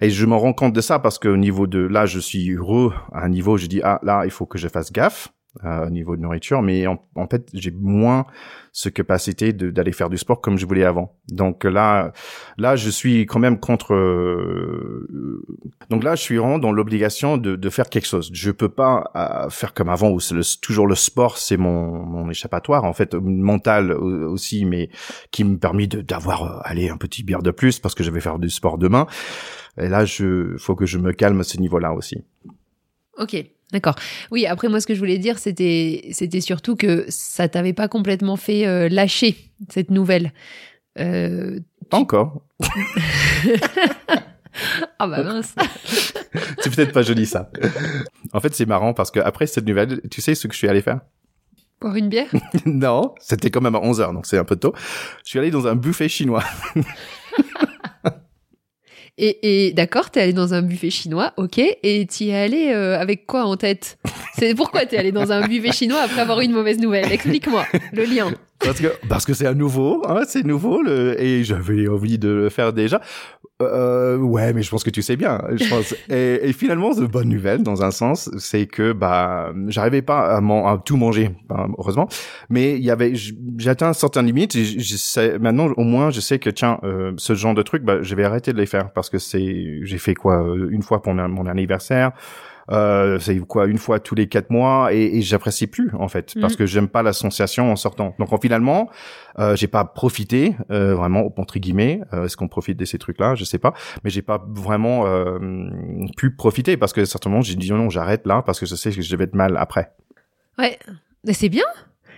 Et 0.00 0.08
je 0.08 0.24
me 0.24 0.34
rends 0.34 0.54
compte 0.54 0.72
de 0.72 0.80
ça 0.80 0.98
parce 0.98 1.18
que 1.18 1.28
au 1.28 1.36
niveau 1.36 1.66
de 1.66 1.80
là, 1.80 2.06
je 2.06 2.18
suis 2.18 2.50
heureux 2.50 2.94
à 3.12 3.24
un 3.24 3.28
niveau, 3.28 3.58
je 3.58 3.66
dis 3.66 3.80
ah 3.84 4.00
là, 4.02 4.22
il 4.24 4.30
faut 4.30 4.46
que 4.46 4.56
je 4.56 4.68
fasse 4.68 4.90
gaffe 4.92 5.28
euh, 5.64 5.86
au 5.86 5.90
niveau 5.90 6.16
de 6.16 6.22
nourriture, 6.22 6.62
mais 6.62 6.86
en, 6.86 6.98
fait, 7.30 7.48
j'ai 7.52 7.70
moins 7.70 8.26
ce 8.72 8.90
capacité 8.90 9.54
d'aller 9.54 9.92
faire 9.92 10.10
du 10.10 10.18
sport 10.18 10.42
comme 10.42 10.58
je 10.58 10.66
voulais 10.66 10.84
avant. 10.84 11.16
Donc 11.28 11.64
là, 11.64 12.12
là, 12.58 12.76
je 12.76 12.90
suis 12.90 13.24
quand 13.24 13.38
même 13.38 13.58
contre. 13.58 13.94
Euh, 13.94 15.46
donc 15.88 16.04
là, 16.04 16.14
je 16.14 16.20
suis 16.20 16.36
vraiment 16.36 16.58
dans 16.58 16.72
l'obligation 16.72 17.38
de, 17.38 17.56
de, 17.56 17.70
faire 17.70 17.88
quelque 17.88 18.06
chose. 18.06 18.28
Je 18.34 18.50
peux 18.50 18.68
pas 18.68 19.10
euh, 19.16 19.48
faire 19.48 19.72
comme 19.72 19.88
avant 19.88 20.10
où 20.10 20.20
c'est 20.20 20.36
toujours 20.60 20.86
le 20.86 20.94
sport, 20.94 21.38
c'est 21.38 21.56
mon, 21.56 22.04
mon 22.04 22.28
échappatoire 22.28 22.84
en 22.84 22.92
fait 22.92 23.14
mental 23.14 23.92
aussi, 23.92 24.66
mais 24.66 24.90
qui 25.30 25.44
me 25.44 25.56
permet 25.56 25.86
d'avoir 25.86 26.42
euh, 26.42 26.60
aller 26.62 26.90
un 26.90 26.98
petit 26.98 27.22
bière 27.22 27.42
de 27.42 27.50
plus 27.50 27.78
parce 27.78 27.94
que 27.94 28.04
je 28.04 28.10
vais 28.10 28.20
faire 28.20 28.38
du 28.38 28.50
sport 28.50 28.76
demain. 28.76 29.06
Et 29.78 29.88
là, 29.88 30.04
je 30.04 30.56
faut 30.58 30.74
que 30.74 30.84
je 30.84 30.98
me 30.98 31.12
calme 31.12 31.40
à 31.40 31.44
ce 31.44 31.58
niveau-là 31.58 31.94
aussi. 31.94 32.24
Ok, 33.18 33.36
D'accord. 33.72 33.96
Oui, 34.30 34.46
après 34.46 34.68
moi 34.68 34.80
ce 34.80 34.86
que 34.86 34.94
je 34.94 34.98
voulais 35.00 35.18
dire 35.18 35.38
c'était 35.38 36.08
c'était 36.12 36.40
surtout 36.40 36.76
que 36.76 37.04
ça 37.08 37.48
t'avait 37.48 37.72
pas 37.72 37.88
complètement 37.88 38.36
fait 38.36 38.66
euh, 38.66 38.88
lâcher 38.88 39.36
cette 39.70 39.90
nouvelle. 39.90 40.32
Euh, 40.98 41.58
pas 41.90 41.98
encore. 41.98 42.42
Ah 44.98 45.06
bah 45.06 45.22
mince. 45.22 45.54
c'est 46.60 46.74
peut-être 46.74 46.92
pas 46.92 47.02
joli 47.02 47.26
ça. 47.26 47.50
En 48.32 48.40
fait, 48.40 48.54
c'est 48.54 48.66
marrant 48.66 48.94
parce 48.94 49.10
que 49.10 49.20
après 49.20 49.46
cette 49.46 49.66
nouvelle, 49.66 50.00
tu 50.10 50.20
sais 50.20 50.34
ce 50.34 50.46
que 50.46 50.54
je 50.54 50.58
suis 50.58 50.68
allé 50.68 50.82
faire? 50.82 51.00
Boire 51.80 51.96
une 51.96 52.08
bière? 52.08 52.30
Non, 52.66 53.14
c'était 53.20 53.50
quand 53.50 53.60
même 53.60 53.74
à 53.74 53.80
11h, 53.80 54.14
donc 54.14 54.26
c'est 54.26 54.38
un 54.38 54.44
peu 54.44 54.56
tôt. 54.56 54.72
Je 55.24 55.30
suis 55.30 55.38
allé 55.38 55.50
dans 55.50 55.66
un 55.66 55.74
buffet 55.74 56.08
chinois. 56.08 56.42
Et, 59.18 59.68
et 59.68 59.72
d'accord, 59.72 60.10
t'es 60.10 60.20
allé 60.20 60.32
dans 60.34 60.52
un 60.52 60.60
buffet 60.60 60.90
chinois, 60.90 61.32
ok, 61.38 61.58
et 61.58 62.06
t'y 62.06 62.28
es 62.28 62.36
allé 62.36 62.68
euh, 62.68 63.00
avec 63.00 63.26
quoi 63.26 63.44
en 63.44 63.56
tête? 63.56 63.96
C'est 64.38 64.54
pourquoi 64.54 64.84
t'es 64.84 64.98
allé 64.98 65.10
dans 65.10 65.32
un 65.32 65.46
buffet 65.46 65.72
chinois 65.72 66.02
après 66.02 66.20
avoir 66.20 66.40
eu 66.40 66.44
une 66.44 66.52
mauvaise 66.52 66.78
nouvelle? 66.78 67.10
Explique-moi 67.10 67.64
le 67.92 68.04
lien. 68.04 68.34
Parce 68.58 68.80
que 68.80 68.88
parce 69.08 69.24
que 69.24 69.34
c'est 69.34 69.46
à 69.46 69.54
nouveau, 69.54 70.02
hein, 70.08 70.22
c'est 70.26 70.44
nouveau, 70.44 70.82
le, 70.82 71.20
et 71.20 71.44
j'avais 71.44 71.88
envie 71.88 72.18
de 72.18 72.28
le 72.28 72.48
faire 72.48 72.72
déjà. 72.72 73.00
Euh, 73.62 74.18
ouais, 74.18 74.52
mais 74.52 74.62
je 74.62 74.70
pense 74.70 74.84
que 74.84 74.90
tu 74.90 75.02
sais 75.02 75.16
bien. 75.16 75.42
Je 75.54 75.68
pense. 75.68 75.94
et, 76.10 76.48
et, 76.48 76.52
finalement, 76.52 76.94
de 76.94 77.06
bonne 77.06 77.28
nouvelle 77.28 77.62
dans 77.62 77.82
un 77.82 77.90
sens, 77.90 78.30
c'est 78.38 78.66
que 78.66 78.92
bah 78.92 79.52
j'arrivais 79.68 80.02
pas 80.02 80.36
à, 80.36 80.38
à, 80.38 80.78
tout 80.84 80.96
manger, 80.96 81.30
bah, 81.48 81.66
heureusement. 81.78 82.08
Mais 82.50 82.76
il 82.76 82.84
y 82.84 82.90
avait, 82.90 83.14
j'ai 83.14 83.70
atteint 83.70 83.92
certaines 83.92 84.26
limites. 84.26 84.56
Et 84.56 84.64
je 84.64 84.96
sais, 84.96 85.38
maintenant, 85.38 85.68
au 85.76 85.84
moins, 85.84 86.10
je 86.10 86.20
sais 86.20 86.38
que 86.38 86.50
tiens, 86.50 86.78
euh, 86.84 87.12
ce 87.16 87.34
genre 87.34 87.54
de 87.54 87.62
truc, 87.62 87.82
bah, 87.82 88.02
je 88.02 88.14
vais 88.14 88.24
arrêter 88.24 88.52
de 88.52 88.58
les 88.58 88.66
faire 88.66 88.92
parce 88.92 89.08
que 89.08 89.18
c'est, 89.18 89.80
j'ai 89.82 89.98
fait 89.98 90.14
quoi 90.14 90.42
euh, 90.42 90.68
une 90.70 90.82
fois 90.82 91.02
pour 91.02 91.14
mon 91.14 91.46
anniversaire. 91.46 92.12
Euh, 92.70 93.20
c'est 93.20 93.38
quoi 93.38 93.66
une 93.66 93.78
fois 93.78 94.00
tous 94.00 94.16
les 94.16 94.28
quatre 94.28 94.50
mois 94.50 94.92
et, 94.92 95.18
et 95.18 95.22
j'apprécie 95.22 95.68
plus 95.68 95.92
en 95.94 96.08
fait 96.08 96.34
parce 96.40 96.54
mm. 96.54 96.56
que 96.56 96.66
j'aime 96.66 96.88
pas 96.88 97.02
l'association 97.02 97.70
en 97.70 97.76
sortant. 97.76 98.16
Donc 98.18 98.32
en, 98.32 98.38
finalement, 98.38 98.90
euh, 99.38 99.54
j'ai 99.54 99.68
pas 99.68 99.84
profité 99.84 100.56
euh, 100.72 100.94
vraiment 100.94 101.32
entre 101.36 101.60
guillemets. 101.60 102.00
Euh, 102.12 102.24
est-ce 102.24 102.36
qu'on 102.36 102.48
profite 102.48 102.76
de 102.76 102.84
ces 102.84 102.98
trucs-là? 102.98 103.36
Je 103.36 103.44
sais 103.44 103.58
pas, 103.58 103.72
mais 104.02 104.10
j'ai 104.10 104.22
pas 104.22 104.44
vraiment 104.48 105.06
euh, 105.06 105.38
pu 106.16 106.34
profiter 106.34 106.76
parce 106.76 106.92
que 106.92 107.04
certainement 107.04 107.40
j'ai 107.40 107.54
dit 107.54 107.70
non, 107.70 107.88
j'arrête 107.88 108.26
là 108.26 108.42
parce 108.44 108.58
que 108.58 108.66
je 108.66 108.74
sais 108.74 108.90
que 108.90 109.00
je 109.00 109.16
vais 109.16 109.24
être 109.24 109.36
mal 109.36 109.56
après. 109.56 109.92
Ouais, 110.58 110.76
mais 111.24 111.34
c'est 111.34 111.48
bien. 111.48 111.66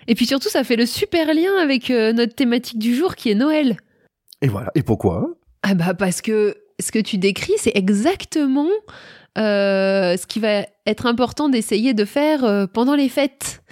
Et 0.06 0.15
puis 0.15 0.25
surtout, 0.25 0.49
ça 0.49 0.65
fait 0.65 0.77
le 0.77 0.87
super 0.87 1.27
lien 1.35 1.55
avec 1.61 1.91
notre 1.91 2.35
thématique 2.35 2.79
du 2.79 2.95
jour 2.95 3.15
qui 3.17 3.31
est 3.31 3.35
Noël. 3.35 3.77
Et 4.41 4.49
voilà. 4.49 4.71
Et 4.75 4.83
pourquoi? 4.83 5.29
Ah 5.62 5.75
bah 5.75 5.93
parce 5.93 6.23
que 6.23 6.56
ce 6.81 6.93
que 6.93 6.99
tu 6.99 7.19
décris, 7.19 7.55
c'est 7.59 7.73
exactement 7.75 8.69
euh, 9.36 10.16
ce 10.16 10.26
qui 10.26 10.40
va 10.40 10.66
être 10.86 11.06
important 11.06 11.48
d'essayer 11.48 11.94
de 11.94 12.04
faire 12.04 12.44
euh, 12.44 12.66
pendant 12.66 12.94
les 12.94 13.08
fêtes. 13.08 13.62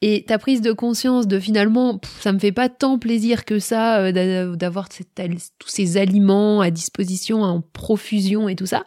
Et 0.00 0.24
ta 0.24 0.38
prise 0.38 0.60
de 0.60 0.70
conscience 0.70 1.26
de 1.26 1.40
finalement, 1.40 2.00
ça 2.20 2.32
me 2.32 2.38
fait 2.38 2.52
pas 2.52 2.68
tant 2.68 3.00
plaisir 3.00 3.44
que 3.44 3.58
ça 3.58 3.98
euh, 3.98 4.54
d'avoir 4.54 4.88
tous 4.88 5.68
ces 5.68 5.96
aliments 5.96 6.60
à 6.60 6.70
disposition 6.70 7.42
en 7.42 7.60
profusion 7.60 8.48
et 8.48 8.54
tout 8.54 8.66
ça. 8.66 8.84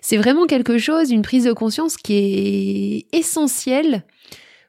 C'est 0.00 0.16
vraiment 0.16 0.46
quelque 0.46 0.78
chose, 0.78 1.10
une 1.10 1.22
prise 1.22 1.44
de 1.44 1.52
conscience 1.52 1.96
qui 1.96 2.14
est 2.14 3.16
essentielle 3.16 4.04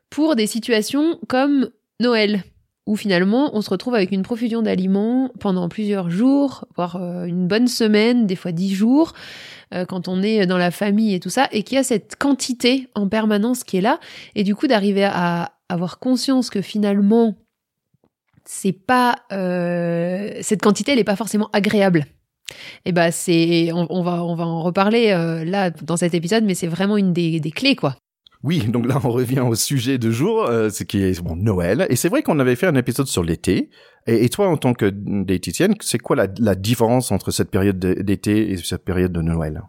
pour 0.09 0.35
des 0.35 0.47
situations 0.47 1.19
comme 1.27 1.69
Noël 1.99 2.43
où 2.85 2.95
finalement 2.95 3.55
on 3.55 3.61
se 3.61 3.69
retrouve 3.69 3.95
avec 3.95 4.11
une 4.11 4.21
profusion 4.21 4.61
d'aliments 4.61 5.31
pendant 5.39 5.69
plusieurs 5.69 6.09
jours, 6.09 6.65
voire 6.75 6.97
une 7.25 7.47
bonne 7.47 7.67
semaine, 7.67 8.27
des 8.27 8.35
fois 8.35 8.51
dix 8.51 8.73
jours, 8.73 9.13
euh, 9.73 9.85
quand 9.85 10.07
on 10.07 10.21
est 10.21 10.45
dans 10.45 10.57
la 10.57 10.71
famille 10.71 11.15
et 11.15 11.19
tout 11.19 11.29
ça, 11.29 11.47
et 11.51 11.63
qu'il 11.63 11.75
y 11.75 11.79
a 11.79 11.83
cette 11.83 12.15
quantité 12.15 12.87
en 12.93 13.07
permanence 13.07 13.63
qui 13.63 13.77
est 13.77 13.81
là, 13.81 13.99
et 14.35 14.43
du 14.43 14.55
coup 14.55 14.67
d'arriver 14.67 15.03
à 15.03 15.53
avoir 15.69 15.99
conscience 15.99 16.49
que 16.49 16.61
finalement 16.61 17.35
c'est 18.43 18.73
pas 18.73 19.15
euh, 19.31 20.31
cette 20.41 20.61
quantité 20.61 20.91
elle 20.91 20.99
est 20.99 21.03
pas 21.03 21.15
forcément 21.15 21.49
agréable. 21.51 22.05
Et 22.85 22.91
bah 22.91 23.11
c'est 23.11 23.71
on, 23.73 24.03
va 24.03 24.23
on 24.23 24.35
va 24.35 24.45
en 24.45 24.61
reparler 24.61 25.09
euh, 25.09 25.43
là 25.43 25.71
dans 25.71 25.97
cet 25.97 26.13
épisode 26.13 26.43
mais 26.43 26.53
c'est 26.53 26.67
vraiment 26.67 26.95
une 26.95 27.11
des, 27.11 27.39
des 27.39 27.49
clés 27.49 27.75
quoi 27.75 27.95
oui, 28.45 28.59
donc 28.67 28.85
là 28.85 28.99
on 29.03 29.09
revient 29.09 29.39
au 29.39 29.55
sujet 29.55 29.97
du 29.97 30.13
jour, 30.13 30.45
euh, 30.45 30.69
ce 30.69 30.83
qui 30.83 31.01
est 31.01 31.21
Noël. 31.35 31.87
Et 31.89 31.95
c'est 31.95 32.09
vrai 32.09 32.21
qu'on 32.21 32.39
avait 32.39 32.55
fait 32.55 32.67
un 32.67 32.75
épisode 32.75 33.07
sur 33.07 33.23
l'été. 33.23 33.71
Et, 34.07 34.29
toi, 34.29 34.47
en 34.47 34.55
tant 34.55 34.75
que 34.75 34.85
diététicienne, 34.85 35.73
c'est 35.81 35.97
quoi 35.97 36.15
la, 36.15 36.55
différence 36.55 37.11
entre 37.11 37.31
cette 37.31 37.49
période 37.49 37.79
d'été 37.79 38.51
et 38.51 38.57
cette 38.57 38.85
période 38.85 39.11
de 39.11 39.21
Noël? 39.21 39.63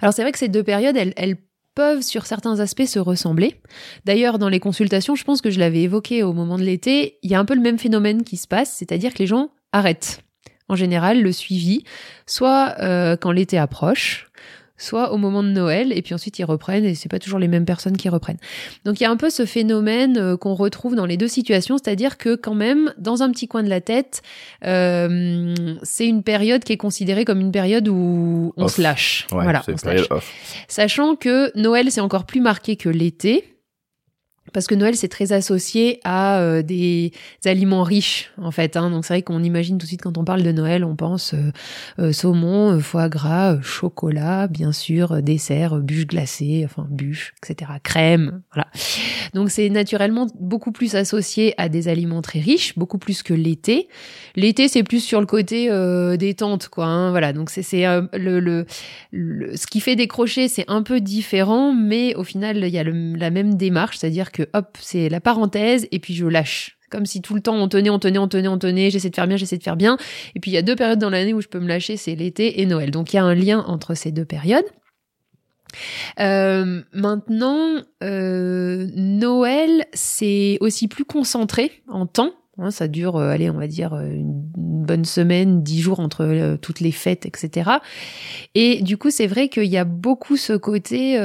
Alors 0.00 0.14
c'est 0.14 0.22
vrai 0.22 0.32
que 0.32 0.38
ces 0.38 0.48
deux 0.48 0.62
périodes, 0.62 0.96
elles, 0.96 1.12
elles 1.16 1.36
peuvent 1.74 2.00
sur 2.00 2.24
certains 2.24 2.58
aspects 2.60 2.86
se 2.86 2.98
ressembler. 2.98 3.60
D'ailleurs, 4.06 4.38
dans 4.38 4.48
les 4.48 4.60
consultations, 4.60 5.14
je 5.14 5.24
pense 5.24 5.42
que 5.42 5.50
je 5.50 5.58
l'avais 5.58 5.82
évoqué 5.82 6.22
au 6.22 6.32
moment 6.32 6.56
de 6.56 6.64
l'été, 6.64 7.18
il 7.22 7.30
y 7.30 7.34
a 7.34 7.38
un 7.38 7.44
peu 7.44 7.54
le 7.54 7.60
même 7.60 7.78
phénomène 7.78 8.22
qui 8.22 8.38
se 8.38 8.48
passe, 8.48 8.72
c'est-à-dire 8.72 9.12
que 9.12 9.18
les 9.18 9.26
gens 9.26 9.50
arrêtent. 9.72 10.22
En 10.68 10.76
général, 10.76 11.20
le 11.20 11.32
suivi, 11.32 11.84
soit 12.26 12.76
euh, 12.80 13.16
quand 13.18 13.32
l'été 13.32 13.58
approche, 13.58 14.30
soit 14.84 15.12
au 15.12 15.16
moment 15.16 15.42
de 15.42 15.48
Noël, 15.48 15.92
et 15.96 16.02
puis 16.02 16.14
ensuite 16.14 16.38
ils 16.38 16.44
reprennent, 16.44 16.84
et 16.84 16.94
c'est 16.94 17.08
pas 17.08 17.18
toujours 17.18 17.38
les 17.38 17.48
mêmes 17.48 17.64
personnes 17.64 17.96
qui 17.96 18.08
reprennent. 18.08 18.38
Donc 18.84 19.00
il 19.00 19.04
y 19.04 19.06
a 19.06 19.10
un 19.10 19.16
peu 19.16 19.30
ce 19.30 19.46
phénomène 19.46 20.18
euh, 20.18 20.36
qu'on 20.36 20.54
retrouve 20.54 20.94
dans 20.94 21.06
les 21.06 21.16
deux 21.16 21.28
situations, 21.28 21.78
c'est-à-dire 21.78 22.18
que 22.18 22.34
quand 22.36 22.54
même, 22.54 22.92
dans 22.98 23.22
un 23.22 23.30
petit 23.30 23.48
coin 23.48 23.62
de 23.62 23.68
la 23.68 23.80
tête, 23.80 24.22
euh, 24.64 25.54
c'est 25.82 26.06
une 26.06 26.22
période 26.22 26.62
qui 26.64 26.72
est 26.72 26.76
considérée 26.76 27.24
comme 27.24 27.40
une 27.40 27.52
période 27.52 27.88
où 27.88 28.52
on 28.56 28.68
se 28.68 28.80
lâche. 28.80 29.26
voilà, 29.30 29.62
on 29.66 29.76
se 29.76 29.86
lâche. 29.86 30.08
Sachant 30.68 31.16
que 31.16 31.56
Noël 31.58 31.90
c'est 31.90 32.00
encore 32.00 32.26
plus 32.26 32.40
marqué 32.40 32.76
que 32.76 32.88
l'été, 32.88 33.53
parce 34.54 34.68
que 34.68 34.74
Noël 34.74 34.96
c'est 34.96 35.08
très 35.08 35.32
associé 35.32 36.00
à 36.04 36.38
euh, 36.38 36.62
des 36.62 37.12
aliments 37.44 37.82
riches 37.82 38.32
en 38.38 38.52
fait. 38.52 38.76
Hein. 38.76 38.88
Donc 38.88 39.04
c'est 39.04 39.14
vrai 39.14 39.22
qu'on 39.22 39.42
imagine 39.42 39.76
tout 39.76 39.84
de 39.84 39.88
suite 39.88 40.02
quand 40.02 40.16
on 40.16 40.24
parle 40.24 40.42
de 40.42 40.52
Noël, 40.52 40.84
on 40.84 40.96
pense 40.96 41.34
euh, 41.34 41.50
euh, 41.98 42.12
saumon, 42.12 42.78
foie 42.80 43.08
gras, 43.08 43.60
chocolat, 43.60 44.46
bien 44.46 44.72
sûr, 44.72 45.20
dessert, 45.22 45.76
bûche 45.80 46.06
glacée, 46.06 46.62
enfin 46.64 46.86
bûche, 46.88 47.34
etc., 47.42 47.72
crème, 47.82 48.42
voilà. 48.54 48.68
Donc 49.34 49.50
c'est 49.50 49.68
naturellement 49.68 50.28
beaucoup 50.38 50.70
plus 50.70 50.94
associé 50.94 51.54
à 51.58 51.68
des 51.68 51.88
aliments 51.88 52.22
très 52.22 52.38
riches, 52.38 52.78
beaucoup 52.78 52.98
plus 52.98 53.24
que 53.24 53.34
l'été. 53.34 53.88
L'été 54.36 54.68
c'est 54.68 54.84
plus 54.84 55.00
sur 55.00 55.20
le 55.20 55.26
côté 55.26 55.68
détente, 56.16 56.68
quoi. 56.68 56.86
Hein. 56.86 57.10
Voilà. 57.10 57.32
Donc 57.32 57.50
c'est 57.50 57.62
c'est 57.62 57.84
le, 58.12 58.38
le, 58.38 58.66
ce 59.56 59.66
qui 59.66 59.80
fait 59.80 59.96
décrocher, 59.96 60.46
c'est 60.46 60.64
un 60.68 60.82
peu 60.82 61.00
différent, 61.00 61.72
mais 61.74 62.14
au 62.14 62.22
final 62.22 62.58
il 62.58 62.68
y 62.68 62.78
a 62.78 62.84
la 62.84 63.30
même 63.30 63.56
démarche, 63.56 63.98
c'est-à-dire 63.98 64.30
que 64.30 64.43
hop, 64.52 64.76
c'est 64.80 65.08
la 65.08 65.20
parenthèse 65.20 65.88
et 65.90 65.98
puis 65.98 66.14
je 66.14 66.26
lâche. 66.26 66.78
Comme 66.90 67.06
si 67.06 67.22
tout 67.22 67.34
le 67.34 67.40
temps 67.40 67.56
on 67.56 67.68
tenait, 67.68 67.90
on 67.90 67.98
tenait, 67.98 68.18
on 68.18 68.28
tenait, 68.28 68.48
on 68.48 68.58
tenait, 68.58 68.90
j'essaie 68.90 69.10
de 69.10 69.16
faire 69.16 69.26
bien, 69.26 69.36
j'essaie 69.36 69.58
de 69.58 69.62
faire 69.62 69.76
bien. 69.76 69.96
Et 70.34 70.40
puis 70.40 70.50
il 70.50 70.54
y 70.54 70.58
a 70.58 70.62
deux 70.62 70.76
périodes 70.76 70.98
dans 70.98 71.10
l'année 71.10 71.34
où 71.34 71.40
je 71.40 71.48
peux 71.48 71.60
me 71.60 71.68
lâcher, 71.68 71.96
c'est 71.96 72.14
l'été 72.14 72.60
et 72.60 72.66
Noël. 72.66 72.90
Donc 72.90 73.12
il 73.12 73.16
y 73.16 73.18
a 73.18 73.24
un 73.24 73.34
lien 73.34 73.64
entre 73.66 73.94
ces 73.94 74.12
deux 74.12 74.24
périodes. 74.24 74.66
Euh, 76.20 76.82
maintenant, 76.92 77.82
euh, 78.02 78.86
Noël, 78.94 79.86
c'est 79.92 80.58
aussi 80.60 80.88
plus 80.88 81.04
concentré 81.04 81.82
en 81.88 82.06
temps. 82.06 82.32
Hein, 82.58 82.70
ça 82.70 82.86
dure, 82.86 83.16
euh, 83.16 83.30
allez, 83.30 83.50
on 83.50 83.58
va 83.58 83.66
dire 83.66 83.94
une 83.94 84.32
bonne 84.54 85.04
semaine, 85.04 85.62
dix 85.62 85.80
jours 85.80 86.00
entre 86.00 86.56
toutes 86.60 86.80
les 86.80 86.92
fêtes, 86.92 87.26
etc. 87.26 87.70
Et 88.54 88.82
du 88.82 88.96
coup, 88.96 89.10
c'est 89.10 89.26
vrai 89.26 89.48
qu'il 89.48 89.64
y 89.64 89.76
a 89.76 89.84
beaucoup 89.84 90.36
ce 90.36 90.52
côté 90.52 91.18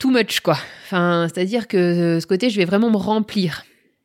too 0.00 0.10
much, 0.10 0.40
quoi. 0.40 0.56
Enfin, 0.84 1.28
c'est-à-dire 1.32 1.68
que 1.68 2.18
ce 2.20 2.26
côté, 2.26 2.50
je 2.50 2.56
vais 2.56 2.64
vraiment 2.64 2.90
me 2.90 2.96
remplir. 2.96 3.64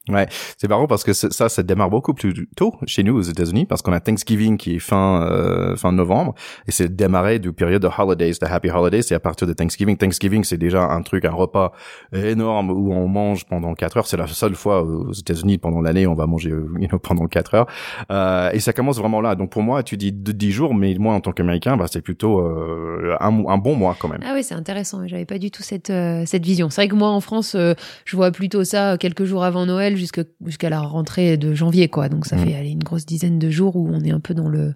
Ouais, 0.10 0.28
c'est 0.58 0.68
marrant 0.68 0.88
parce 0.88 1.04
que 1.04 1.14
ça, 1.14 1.50
ça 1.50 1.64
démarre 1.64 1.90
beaucoup 1.90 2.14
plus 2.14 2.48
tôt 2.56 2.76
chez 2.86 3.04
nous 3.04 3.18
aux 3.18 3.22
États-Unis 3.22 3.66
parce 3.66 3.82
qu'on 3.82 3.94
a 3.94 4.00
Thanksgiving 4.00 4.58
qui 4.58 4.76
est 4.76 4.80
fin 4.80 5.24
euh, 5.24 5.76
fin 5.76 5.92
novembre 5.92 6.36
et 6.68 6.72
c'est 6.72 6.96
démarré 6.96 7.40
du 7.40 7.54
période 7.54 7.82
de 7.82 7.90
holidays, 7.98 8.34
de 8.40 8.46
happy 8.46 8.70
holidays, 8.70 9.02
c'est 9.02 9.16
à 9.16 9.20
partir 9.20 9.48
de 9.48 9.54
Thanksgiving. 9.54 9.98
Thanksgiving, 9.98 10.44
c'est 10.44 10.58
déjà 10.58 10.84
un 10.84 11.02
truc, 11.02 11.26
un 11.26 11.32
repas 11.32 11.72
énorme 12.14 12.70
où 12.70 12.94
on 12.94 13.08
mange 13.08 13.46
pendant 13.46 13.74
quatre 13.74 13.98
heures. 13.98 14.08
C'est 14.08 14.18
la 14.18 14.28
seule 14.28 14.56
fois 14.56 14.84
aux 14.84 15.14
États-Unis 15.14 15.58
pendant 15.58 15.82
l'année 15.82 16.06
on 16.08 16.16
va 16.16 16.28
manger 16.28 16.50
you 16.50 16.88
know, 16.88 17.00
pendant 17.00 17.28
quatre 17.28 17.56
heures 17.56 17.68
euh, 18.12 18.52
et 18.52 18.60
ça 18.60 18.74
commence 18.74 18.98
vraiment 18.98 19.22
là. 19.22 19.36
Donc 19.36 19.52
pour 19.52 19.64
moi, 19.64 19.84
tu 19.84 19.98
dis 19.98 20.12
dix 20.12 20.52
jours, 20.52 20.74
mais 20.74 20.96
moi 20.96 21.14
en 21.14 21.22
tant 21.22 21.32
qu'Américain, 21.32 21.78
bah, 21.78 21.86
c'est 21.92 22.02
plutôt 22.02 22.40
euh, 22.40 23.16
un, 23.20 23.46
un, 23.48 23.58
bon 23.58 23.76
mois 23.76 23.96
quand 23.98 24.08
même. 24.08 24.22
Ah 24.26 24.32
oui, 24.34 24.44
c'est 24.44 24.56
intéressant. 24.56 25.08
J'avais 25.08 25.26
pas 25.26 25.38
du 25.38 25.52
tout 25.52 25.64
cette 25.64 25.90
euh, 25.90 26.24
cette 26.26 26.46
vision. 26.46 26.70
C'est 26.70 26.82
vrai 26.82 26.88
que 26.88 26.96
moi 26.96 27.10
en 27.10 27.22
France, 27.22 27.56
euh, 27.56 27.74
je 28.06 28.16
vois 28.16 28.32
plutôt 28.32 28.64
ça 28.64 28.98
quelques 28.98 29.26
jours 29.26 29.44
avant 29.44 29.66
Noël 29.66 29.95
jusqu'à 29.96 30.70
la 30.70 30.82
rentrée 30.82 31.38
de 31.38 31.54
janvier, 31.54 31.88
quoi. 31.88 32.10
Donc 32.10 32.26
ça 32.26 32.36
mmh. 32.36 32.46
fait 32.46 32.56
aller 32.56 32.70
une 32.70 32.84
grosse 32.84 33.06
dizaine 33.06 33.40
de 33.40 33.50
jours 33.50 33.76
où 33.76 33.90
on 33.92 34.02
est 34.02 34.12
un 34.12 34.20
peu 34.20 34.34
dans 34.34 34.50
le 34.50 34.74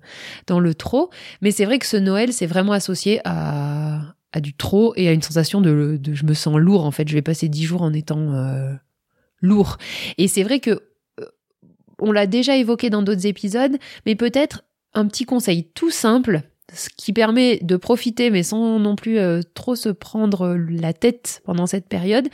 dans 0.47 0.59
le 0.59 0.73
trop. 0.73 1.09
Mais 1.41 1.51
c'est 1.51 1.65
vrai 1.65 1.79
que 1.79 1.85
ce 1.85 1.97
Noël, 1.97 2.33
c'est 2.33 2.47
vraiment 2.47 2.73
associé 2.73 3.21
à 3.25 4.15
à 4.31 4.41
du 4.41 4.53
trop 4.53 4.93
et 4.95 5.07
à 5.07 5.11
une 5.11 5.21
sensation 5.21 5.61
de, 5.61 5.97
de 5.99 6.13
je 6.13 6.25
me 6.25 6.33
sens 6.33 6.57
lourd 6.57 6.85
en 6.85 6.91
fait. 6.91 7.07
Je 7.07 7.13
vais 7.13 7.21
passer 7.21 7.49
dix 7.49 7.63
jours 7.63 7.81
en 7.81 7.93
étant 7.93 8.33
euh, 8.33 8.73
lourd. 9.41 9.77
Et 10.17 10.27
c'est 10.27 10.43
vrai 10.43 10.59
que 10.59 10.71
euh, 11.19 11.25
on 11.99 12.11
l'a 12.11 12.27
déjà 12.27 12.55
évoqué 12.55 12.89
dans 12.89 13.01
d'autres 13.01 13.25
épisodes, 13.25 13.77
mais 14.05 14.15
peut-être 14.15 14.63
un 14.93 15.07
petit 15.07 15.25
conseil 15.25 15.65
tout 15.73 15.91
simple 15.91 16.41
ce 16.73 16.89
qui 16.95 17.13
permet 17.13 17.57
de 17.63 17.77
profiter 17.77 18.29
mais 18.29 18.43
sans 18.43 18.77
non 18.79 18.95
plus 18.95 19.17
euh, 19.17 19.41
trop 19.55 19.75
se 19.75 19.89
prendre 19.89 20.55
la 20.69 20.93
tête 20.93 21.41
pendant 21.45 21.65
cette 21.65 21.87
période, 21.87 22.27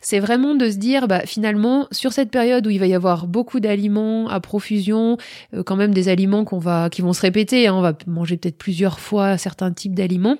c'est 0.00 0.18
vraiment 0.18 0.54
de 0.54 0.70
se 0.70 0.76
dire, 0.76 1.08
bah, 1.08 1.26
finalement, 1.26 1.86
sur 1.92 2.12
cette 2.12 2.30
période 2.30 2.66
où 2.66 2.70
il 2.70 2.80
va 2.80 2.86
y 2.86 2.94
avoir 2.94 3.26
beaucoup 3.26 3.60
d'aliments 3.60 4.28
à 4.28 4.40
profusion, 4.40 5.18
euh, 5.54 5.62
quand 5.62 5.76
même 5.76 5.92
des 5.92 6.08
aliments 6.08 6.44
qu'on 6.44 6.58
va, 6.58 6.88
qui 6.90 7.02
vont 7.02 7.12
se 7.12 7.20
répéter, 7.20 7.66
hein, 7.66 7.74
on 7.74 7.82
va 7.82 7.92
manger 8.06 8.36
peut-être 8.36 8.58
plusieurs 8.58 8.98
fois 8.98 9.36
certains 9.36 9.72
types 9.72 9.94
d'aliments. 9.94 10.38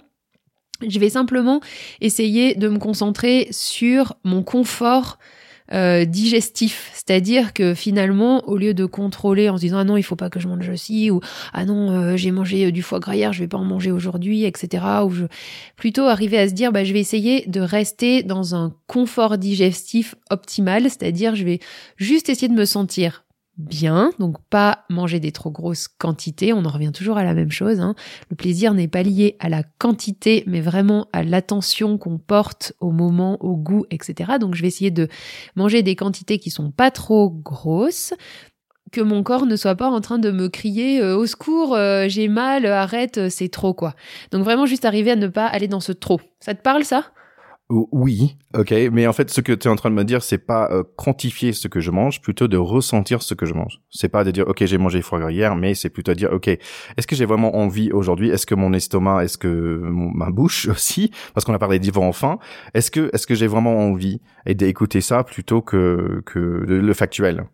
Je 0.86 0.98
vais 0.98 1.10
simplement 1.10 1.60
essayer 2.00 2.54
de 2.54 2.68
me 2.68 2.78
concentrer 2.78 3.48
sur 3.50 4.14
mon 4.24 4.42
confort 4.42 5.18
euh, 5.72 6.04
digestif, 6.04 6.90
c'est-à-dire 6.94 7.52
que 7.52 7.74
finalement, 7.74 8.48
au 8.48 8.56
lieu 8.56 8.74
de 8.74 8.84
contrôler 8.84 9.48
en 9.48 9.56
se 9.56 9.62
disant 9.62 9.78
ah 9.78 9.84
non 9.84 9.96
il 9.96 10.02
faut 10.02 10.16
pas 10.16 10.30
que 10.30 10.40
je 10.40 10.48
mange 10.48 10.68
aussi 10.68 11.10
ou 11.10 11.20
ah 11.52 11.64
non 11.64 11.90
euh, 11.90 12.16
j'ai 12.16 12.32
mangé 12.32 12.72
du 12.72 12.82
foie 12.82 13.00
gras 13.00 13.14
hier, 13.14 13.32
je 13.32 13.40
vais 13.40 13.48
pas 13.48 13.58
en 13.58 13.64
manger 13.64 13.92
aujourd'hui, 13.92 14.44
etc. 14.44 14.84
Ou 15.04 15.10
je 15.10 15.24
plutôt 15.76 16.04
arriver 16.04 16.38
à 16.38 16.48
se 16.48 16.54
dire 16.54 16.72
bah 16.72 16.84
je 16.84 16.92
vais 16.92 17.00
essayer 17.00 17.44
de 17.46 17.60
rester 17.60 18.22
dans 18.22 18.54
un 18.54 18.72
confort 18.86 19.38
digestif 19.38 20.14
optimal, 20.30 20.84
c'est-à-dire 20.84 21.36
je 21.36 21.44
vais 21.44 21.60
juste 21.96 22.28
essayer 22.28 22.48
de 22.48 22.54
me 22.54 22.64
sentir 22.64 23.24
bien, 23.60 24.12
donc 24.18 24.36
pas 24.50 24.84
manger 24.88 25.20
des 25.20 25.32
trop 25.32 25.50
grosses 25.50 25.88
quantités, 25.88 26.52
on 26.52 26.64
en 26.64 26.70
revient 26.70 26.92
toujours 26.92 27.18
à 27.18 27.24
la 27.24 27.34
même 27.34 27.50
chose. 27.50 27.80
Hein. 27.80 27.94
Le 28.30 28.36
plaisir 28.36 28.74
n'est 28.74 28.88
pas 28.88 29.02
lié 29.02 29.36
à 29.38 29.48
la 29.48 29.62
quantité, 29.62 30.42
mais 30.46 30.60
vraiment 30.60 31.08
à 31.12 31.22
l'attention 31.22 31.98
qu'on 31.98 32.18
porte 32.18 32.72
au 32.80 32.90
moment, 32.90 33.42
au 33.42 33.56
goût, 33.56 33.84
etc. 33.90 34.32
Donc 34.40 34.54
je 34.54 34.62
vais 34.62 34.68
essayer 34.68 34.90
de 34.90 35.08
manger 35.56 35.82
des 35.82 35.96
quantités 35.96 36.38
qui 36.38 36.50
sont 36.50 36.70
pas 36.70 36.90
trop 36.90 37.30
grosses, 37.30 38.14
que 38.92 39.00
mon 39.00 39.22
corps 39.22 39.46
ne 39.46 39.56
soit 39.56 39.76
pas 39.76 39.88
en 39.88 40.00
train 40.00 40.18
de 40.18 40.30
me 40.30 40.48
crier 40.48 41.00
euh, 41.00 41.16
au 41.16 41.26
secours, 41.26 41.74
euh, 41.74 42.06
j'ai 42.08 42.28
mal, 42.28 42.66
arrête, 42.66 43.18
euh, 43.18 43.28
c'est 43.30 43.48
trop 43.48 43.72
quoi. 43.74 43.94
Donc 44.32 44.44
vraiment 44.44 44.66
juste 44.66 44.84
arriver 44.84 45.12
à 45.12 45.16
ne 45.16 45.28
pas 45.28 45.46
aller 45.46 45.68
dans 45.68 45.80
ce 45.80 45.92
trop. 45.92 46.20
Ça 46.40 46.54
te 46.54 46.62
parle 46.62 46.84
ça? 46.84 47.12
Oui, 47.70 48.36
ok, 48.56 48.74
mais 48.90 49.06
en 49.06 49.12
fait, 49.12 49.30
ce 49.30 49.40
que 49.40 49.52
tu 49.52 49.68
es 49.68 49.70
en 49.70 49.76
train 49.76 49.90
de 49.90 49.94
me 49.94 50.02
dire, 50.02 50.24
c'est 50.24 50.38
pas 50.38 50.68
euh, 50.72 50.82
quantifier 50.96 51.52
ce 51.52 51.68
que 51.68 51.78
je 51.78 51.92
mange, 51.92 52.20
plutôt 52.20 52.48
de 52.48 52.56
ressentir 52.56 53.22
ce 53.22 53.34
que 53.34 53.46
je 53.46 53.54
mange. 53.54 53.80
C'est 53.90 54.08
pas 54.08 54.24
de 54.24 54.32
dire, 54.32 54.48
ok, 54.48 54.64
j'ai 54.64 54.76
mangé 54.76 55.02
foie 55.02 55.20
gras 55.20 55.30
hier, 55.30 55.54
mais 55.54 55.74
c'est 55.74 55.88
plutôt 55.88 56.12
de 56.12 56.18
dire, 56.18 56.32
ok, 56.32 56.48
est-ce 56.48 57.06
que 57.06 57.14
j'ai 57.14 57.26
vraiment 57.26 57.56
envie 57.56 57.92
aujourd'hui? 57.92 58.30
Est-ce 58.30 58.44
que 58.44 58.56
mon 58.56 58.72
estomac, 58.72 59.22
est-ce 59.22 59.38
que 59.38 59.80
ma 59.82 60.30
bouche 60.30 60.66
aussi, 60.70 61.12
parce 61.32 61.44
qu'on 61.44 61.54
a 61.54 61.60
parlé 61.60 61.78
d'ivant 61.78 62.10
faim, 62.12 62.38
est-ce 62.74 62.90
que 62.90 63.08
est-ce 63.12 63.26
que 63.26 63.36
j'ai 63.36 63.46
vraiment 63.46 63.78
envie? 63.78 64.20
Et 64.46 64.54
d'écouter 64.54 65.00
ça 65.00 65.22
plutôt 65.22 65.62
que 65.62 66.22
que 66.26 66.38
le 66.38 66.94
factuel 66.94 67.44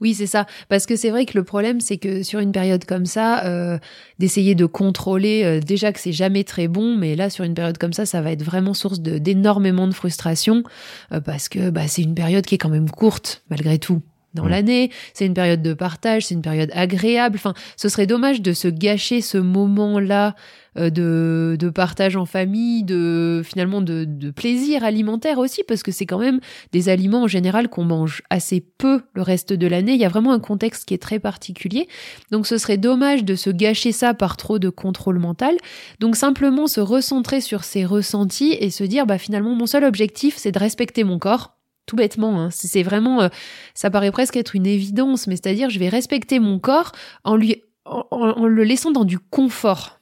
oui, 0.00 0.14
c'est 0.14 0.26
ça. 0.26 0.46
Parce 0.68 0.86
que 0.86 0.96
c'est 0.96 1.10
vrai 1.10 1.26
que 1.26 1.36
le 1.38 1.44
problème, 1.44 1.80
c'est 1.80 1.96
que 1.96 2.22
sur 2.22 2.40
une 2.40 2.52
période 2.52 2.84
comme 2.84 3.06
ça, 3.06 3.44
euh, 3.44 3.78
d'essayer 4.18 4.54
de 4.54 4.66
contrôler, 4.66 5.44
euh, 5.44 5.60
déjà 5.60 5.92
que 5.92 6.00
c'est 6.00 6.12
jamais 6.12 6.44
très 6.44 6.68
bon, 6.68 6.96
mais 6.96 7.14
là, 7.14 7.30
sur 7.30 7.44
une 7.44 7.54
période 7.54 7.78
comme 7.78 7.92
ça, 7.92 8.06
ça 8.06 8.20
va 8.20 8.32
être 8.32 8.42
vraiment 8.42 8.74
source 8.74 9.00
d'énormément 9.00 9.86
de, 9.86 9.92
frustration, 9.92 10.64
euh, 11.12 11.20
parce 11.20 11.48
que 11.48 11.70
bah, 11.70 11.86
c'est 11.86 12.02
une 12.02 12.14
période 12.14 12.44
qui 12.44 12.56
est 12.56 12.58
quand 12.58 12.68
même 12.68 12.90
courte, 12.90 13.42
malgré 13.50 13.78
tout 13.78 14.02
dans 14.34 14.46
l'année, 14.46 14.90
c'est 15.12 15.26
une 15.26 15.34
période 15.34 15.62
de 15.62 15.74
partage, 15.74 16.26
c'est 16.26 16.34
une 16.34 16.42
période 16.42 16.70
agréable. 16.72 17.36
Enfin, 17.36 17.54
ce 17.76 17.88
serait 17.88 18.06
dommage 18.06 18.40
de 18.40 18.52
se 18.52 18.68
gâcher 18.68 19.20
ce 19.20 19.38
moment-là 19.38 20.34
euh, 20.78 20.88
de, 20.88 21.56
de, 21.58 21.68
partage 21.68 22.16
en 22.16 22.24
famille, 22.24 22.82
de 22.82 23.42
finalement 23.44 23.82
de, 23.82 24.04
de 24.06 24.30
plaisir 24.30 24.84
alimentaire 24.84 25.36
aussi, 25.36 25.62
parce 25.68 25.82
que 25.82 25.92
c'est 25.92 26.06
quand 26.06 26.18
même 26.18 26.40
des 26.72 26.88
aliments 26.88 27.24
en 27.24 27.26
général 27.26 27.68
qu'on 27.68 27.84
mange 27.84 28.22
assez 28.30 28.64
peu 28.78 29.02
le 29.12 29.20
reste 29.20 29.52
de 29.52 29.66
l'année. 29.66 29.92
Il 29.92 30.00
y 30.00 30.06
a 30.06 30.08
vraiment 30.08 30.32
un 30.32 30.40
contexte 30.40 30.86
qui 30.86 30.94
est 30.94 31.02
très 31.02 31.18
particulier. 31.18 31.88
Donc 32.30 32.46
ce 32.46 32.56
serait 32.56 32.78
dommage 32.78 33.24
de 33.24 33.34
se 33.34 33.50
gâcher 33.50 33.92
ça 33.92 34.14
par 34.14 34.38
trop 34.38 34.58
de 34.58 34.70
contrôle 34.70 35.18
mental. 35.18 35.56
Donc 36.00 36.16
simplement 36.16 36.66
se 36.66 36.80
recentrer 36.80 37.42
sur 37.42 37.64
ses 37.64 37.84
ressentis 37.84 38.56
et 38.58 38.70
se 38.70 38.84
dire, 38.84 39.04
bah 39.04 39.18
finalement 39.18 39.54
mon 39.54 39.66
seul 39.66 39.84
objectif 39.84 40.36
c'est 40.38 40.52
de 40.52 40.58
respecter 40.58 41.04
mon 41.04 41.18
corps 41.18 41.58
tout 41.86 41.96
bêtement. 41.96 42.40
Hein. 42.40 42.50
C'est 42.50 42.82
vraiment, 42.82 43.22
euh, 43.22 43.28
ça 43.74 43.90
paraît 43.90 44.12
presque 44.12 44.36
être 44.36 44.54
une 44.54 44.66
évidence, 44.66 45.26
mais 45.26 45.36
c'est-à-dire 45.36 45.70
je 45.70 45.78
vais 45.78 45.88
respecter 45.88 46.38
mon 46.38 46.58
corps 46.58 46.92
en 47.24 47.36
lui, 47.36 47.62
en, 47.84 48.46
le 48.46 48.64
laissant 48.64 48.90
dans 48.90 49.04
du 49.04 49.18
confort, 49.18 50.00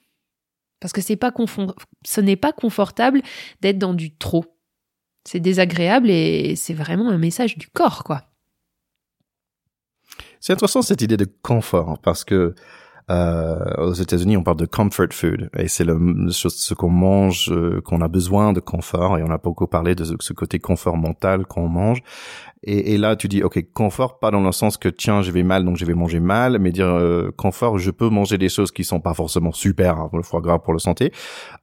parce 0.79 0.93
que 0.93 1.01
c'est 1.01 1.15
pas 1.15 1.31
ce 2.05 2.21
n'est 2.21 2.35
pas 2.35 2.53
confortable 2.53 3.21
d'être 3.61 3.77
dans 3.77 3.93
du 3.93 4.15
trop. 4.15 4.45
C'est 5.23 5.39
désagréable 5.39 6.09
et 6.09 6.55
c'est 6.55 6.73
vraiment 6.73 7.09
un 7.09 7.17
message 7.17 7.57
du 7.57 7.67
corps, 7.67 8.03
quoi. 8.03 8.23
C'est 10.39 10.53
intéressant 10.53 10.81
cette 10.81 11.01
idée 11.01 11.17
de 11.17 11.27
confort 11.43 11.99
parce 12.01 12.23
que 12.23 12.55
aux 13.77 13.93
États-Unis, 13.93 14.37
on 14.37 14.43
parle 14.43 14.57
de 14.57 14.65
comfort 14.65 15.11
food 15.11 15.49
et 15.57 15.67
c'est 15.67 15.83
le, 15.83 16.29
ce 16.29 16.73
qu'on 16.73 16.89
mange, 16.89 17.49
euh, 17.51 17.81
qu'on 17.81 18.01
a 18.01 18.07
besoin 18.07 18.53
de 18.53 18.59
confort 18.59 19.17
et 19.17 19.23
on 19.23 19.31
a 19.31 19.37
beaucoup 19.37 19.67
parlé 19.67 19.95
de 19.95 20.03
ce 20.03 20.33
côté 20.33 20.59
confort 20.59 20.97
mental 20.97 21.45
qu'on 21.45 21.67
mange. 21.67 22.01
Et, 22.63 22.93
et, 22.93 22.97
là, 22.99 23.15
tu 23.15 23.27
dis, 23.27 23.41
ok, 23.41 23.59
confort, 23.73 24.19
pas 24.19 24.29
dans 24.29 24.41
le 24.41 24.51
sens 24.51 24.77
que 24.77 24.87
tiens, 24.87 25.23
je 25.23 25.31
vais 25.31 25.41
mal, 25.41 25.65
donc 25.65 25.77
je 25.77 25.85
vais 25.85 25.95
manger 25.95 26.19
mal, 26.19 26.59
mais 26.59 26.71
dire 26.71 26.85
euh, 26.85 27.31
confort, 27.35 27.79
je 27.79 27.89
peux 27.89 28.09
manger 28.09 28.37
des 28.37 28.49
choses 28.49 28.71
qui 28.71 28.83
sont 28.83 28.99
pas 28.99 29.15
forcément 29.15 29.51
super 29.51 29.97
hein, 29.97 30.09
le 30.13 30.21
foie 30.21 30.41
gras, 30.41 30.59
pour 30.59 30.73
la 30.73 30.79
santé, 30.79 31.11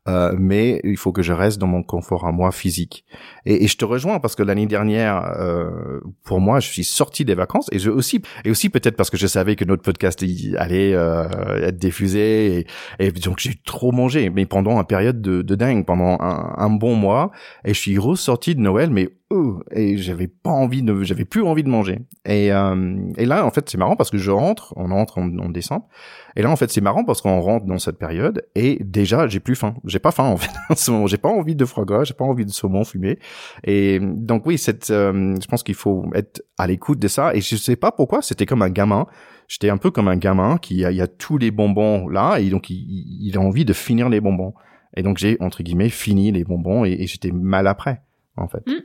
euh, 0.09 0.35
mais 0.37 0.81
il 0.83 0.97
faut 0.97 1.13
que 1.13 1.23
je 1.23 1.33
reste 1.33 1.59
dans 1.59 1.69
mon 1.69 1.85
confort 1.85 2.27
à 2.27 2.33
moi 2.33 2.51
physique. 2.51 3.05
Et, 3.47 3.63
et 3.63 3.69
je 3.69 3.77
te 3.77 3.85
rejoins 3.85 4.19
parce 4.19 4.35
que 4.35 4.43
l'année 4.43 4.67
dernière, 4.67 5.37
euh, 5.39 6.01
pour 6.25 6.41
moi, 6.41 6.59
je 6.59 6.67
suis 6.69 6.83
sorti 6.83 7.25
des 7.25 7.35
vacances 7.35 7.69
et 7.71 7.79
je 7.79 7.91
aussi, 7.91 8.21
et 8.45 8.51
aussi 8.51 8.69
peut-être 8.69 8.97
parce 8.97 9.11
que 9.11 9.17
je 9.17 9.29
savais 9.29 9.55
que 9.55 9.65
notre 9.65 9.83
podcast 9.83 10.25
allait 10.57 10.97
euh, 11.39 11.69
être 11.69 11.79
diffusé. 11.79 12.67
Et, 12.99 13.07
et 13.07 13.13
donc 13.13 13.39
j'ai 13.39 13.55
trop 13.65 13.93
mangé, 13.93 14.31
mais 14.31 14.47
pendant 14.47 14.79
une 14.79 14.87
période 14.87 15.21
de, 15.21 15.43
de 15.43 15.55
dingue, 15.55 15.85
pendant 15.85 16.17
un, 16.21 16.55
un, 16.57 16.71
bon 16.71 16.95
mois. 16.95 17.31
Et 17.65 17.75
je 17.75 17.81
suis 17.81 17.99
ressorti 17.99 18.55
de 18.55 18.61
Noël, 18.61 18.91
mais 18.91 19.11
oh, 19.31 19.61
et 19.73 19.97
j'avais 19.97 20.29
pas 20.29 20.51
envie 20.51 20.83
de, 20.83 21.03
j'avais 21.03 21.25
plus 21.25 21.43
envie 21.43 21.63
de 21.63 21.69
manger. 21.69 22.01
Et, 22.25 22.53
euh, 22.53 22.97
et 23.17 23.27
là, 23.27 23.45
en 23.45 23.51
fait, 23.51 23.69
c'est 23.69 23.79
marrant 23.79 23.97
parce 23.97 24.11
que 24.11 24.19
je 24.19 24.31
rentre, 24.31 24.73
on 24.77 24.89
rentre 24.89 25.19
en, 25.19 25.37
en 25.39 25.49
décembre. 25.49 25.89
Et 26.37 26.43
là, 26.43 26.51
en 26.51 26.57
fait, 26.57 26.71
c'est 26.71 26.81
marrant 26.81 27.05
parce 27.05 27.21
qu'on 27.21 27.41
rentre 27.41 27.67
dans 27.67 27.79
cette 27.79 27.99
période 27.99 28.47
et 28.55 28.79
déjà, 28.85 29.27
j'ai 29.27 29.41
plus 29.41 29.57
faim. 29.57 29.75
J'ai 29.85 29.99
pas 29.99 30.13
faim 30.13 30.25
en 30.25 30.37
fait. 30.37 30.51
En 30.71 30.77
ce 30.77 30.91
moment, 30.91 31.07
j'ai 31.07 31.19
pas 31.19 31.29
envie 31.29 31.57
de 31.57 31.65
foie 31.65 31.85
gras, 31.85 32.05
j'ai 32.05 32.15
pas 32.15 32.25
envie 32.25 32.45
de 32.45 32.51
saumon 32.51 32.85
fumé. 32.85 33.19
Et 33.65 33.99
donc 34.01 34.47
oui, 34.47 34.59
cette, 34.59 34.91
euh, 34.91 35.35
je 35.41 35.47
pense 35.47 35.63
qu'il 35.63 35.75
faut 35.75 36.05
être 36.15 36.43
à 36.59 36.67
l'écoute 36.67 36.99
de 36.99 37.09
ça. 37.09 37.35
Et 37.35 37.41
je 37.41 37.57
sais 37.57 37.77
pas 37.77 37.91
pourquoi, 37.91 38.23
c'était 38.23 38.47
comme 38.47 38.63
un 38.63 38.71
gamin. 38.71 39.07
J'étais 39.49 39.71
un 39.71 39.79
peu 39.79 39.91
comme 39.91 40.09
un 40.09 40.17
gamin 40.17 40.59
qui 40.59 40.85
a, 40.85 40.91
il 40.91 40.97
y 40.97 41.01
a 41.01 41.07
tous 41.07 41.39
les 41.39 41.51
bonbons 41.51 42.07
là 42.09 42.39
et 42.39 42.51
donc 42.51 42.69
il, 42.69 43.33
a 43.35 43.41
envie 43.41 43.65
de 43.65 43.73
finir 43.73 44.11
les 44.11 44.21
bonbons. 44.21 44.53
Et 44.97 45.03
donc 45.03 45.19
j'ai 45.19 45.39
entre 45.41 45.63
guillemets 45.63 45.89
fini 45.89 46.31
les 46.31 46.45
bonbons 46.45 46.85
et, 46.85 47.07
j'étais 47.07 47.33
mal 47.33 47.67
après 47.67 48.03
en 48.37 48.47
fait. 48.47 48.65
Mmh. 48.67 48.83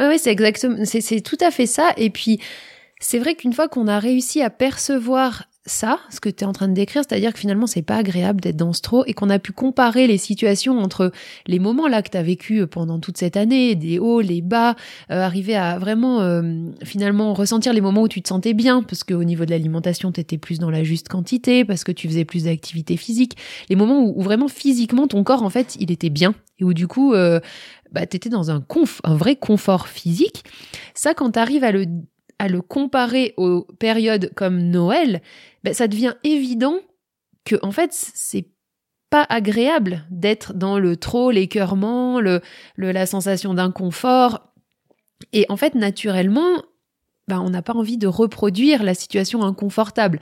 Oui, 0.00 0.18
c'est 0.18 0.32
exactement, 0.32 0.84
c'est 0.84 1.20
tout 1.22 1.38
à 1.40 1.50
fait 1.50 1.66
ça. 1.66 1.92
Et 1.96 2.10
puis 2.10 2.40
c'est 2.98 3.18
vrai 3.18 3.36
qu'une 3.36 3.52
fois 3.52 3.68
qu'on 3.68 3.86
a 3.86 3.98
réussi 3.98 4.42
à 4.42 4.50
percevoir 4.50 5.44
ça, 5.66 5.98
ce 6.10 6.20
que 6.20 6.28
tu 6.28 6.44
es 6.44 6.46
en 6.46 6.52
train 6.52 6.68
de 6.68 6.74
décrire, 6.74 7.02
c'est-à-dire 7.08 7.32
que 7.32 7.38
finalement 7.38 7.66
c'est 7.66 7.82
pas 7.82 7.96
agréable 7.96 8.40
d'être 8.40 8.56
dans 8.56 8.74
ce 8.74 8.82
trop 8.82 9.04
et 9.06 9.14
qu'on 9.14 9.30
a 9.30 9.38
pu 9.38 9.52
comparer 9.52 10.06
les 10.06 10.18
situations 10.18 10.78
entre 10.78 11.10
les 11.46 11.58
moments 11.58 11.88
là 11.88 12.02
que 12.02 12.10
tu 12.10 12.18
as 12.18 12.22
vécu 12.22 12.60
euh, 12.60 12.66
pendant 12.66 12.98
toute 12.98 13.16
cette 13.16 13.36
année, 13.38 13.74
des 13.74 13.98
hauts, 13.98 14.20
les 14.20 14.42
bas, 14.42 14.76
euh, 15.10 15.22
arriver 15.22 15.56
à 15.56 15.78
vraiment 15.78 16.20
euh, 16.20 16.42
finalement 16.84 17.32
ressentir 17.32 17.72
les 17.72 17.80
moments 17.80 18.02
où 18.02 18.08
tu 18.08 18.20
te 18.20 18.28
sentais 18.28 18.52
bien 18.52 18.82
parce 18.82 19.04
qu'au 19.04 19.24
niveau 19.24 19.46
de 19.46 19.50
l'alimentation, 19.50 20.12
tu 20.12 20.20
étais 20.20 20.36
plus 20.36 20.58
dans 20.58 20.70
la 20.70 20.84
juste 20.84 21.08
quantité 21.08 21.64
parce 21.64 21.82
que 21.82 21.92
tu 21.92 22.08
faisais 22.08 22.26
plus 22.26 22.44
d'activité 22.44 22.98
physique, 22.98 23.38
les 23.70 23.76
moments 23.76 24.04
où, 24.04 24.20
vraiment 24.20 24.48
physiquement 24.48 25.06
ton 25.06 25.24
corps 25.24 25.42
en 25.42 25.50
fait, 25.50 25.76
il 25.80 25.90
était 25.90 26.10
bien 26.10 26.34
et 26.58 26.64
où 26.64 26.74
du 26.74 26.86
coup 26.86 27.12
bah, 27.92 28.06
tu 28.06 28.16
étais 28.16 28.28
dans 28.28 28.50
un 28.50 28.60
conf, 28.60 29.00
un 29.04 29.16
vrai 29.16 29.36
confort 29.36 29.88
physique. 29.88 30.44
Ça 30.94 31.14
quand 31.14 31.32
tu 31.32 31.38
arrives 31.38 31.64
à 31.64 31.72
le 31.72 31.86
à 32.44 32.48
le 32.48 32.60
comparer 32.60 33.32
aux 33.38 33.62
périodes 33.78 34.30
comme 34.34 34.58
Noël, 34.58 35.22
ben, 35.64 35.72
ça 35.72 35.88
devient 35.88 36.14
évident 36.24 36.76
que 37.44 37.56
en 37.62 37.72
fait 37.72 37.90
c'est 37.92 38.48
pas 39.08 39.26
agréable 39.28 40.04
d'être 40.10 40.52
dans 40.52 40.78
le 40.78 40.96
trop, 40.96 41.30
l'écœurement, 41.30 42.20
le, 42.20 42.42
la 42.76 43.06
sensation 43.06 43.54
d'inconfort. 43.54 44.52
Et 45.32 45.46
en 45.48 45.56
fait, 45.56 45.74
naturellement, 45.74 46.62
ben, 47.28 47.40
on 47.40 47.50
n'a 47.50 47.62
pas 47.62 47.74
envie 47.74 47.96
de 47.96 48.08
reproduire 48.08 48.82
la 48.82 48.92
situation 48.92 49.42
inconfortable. 49.42 50.20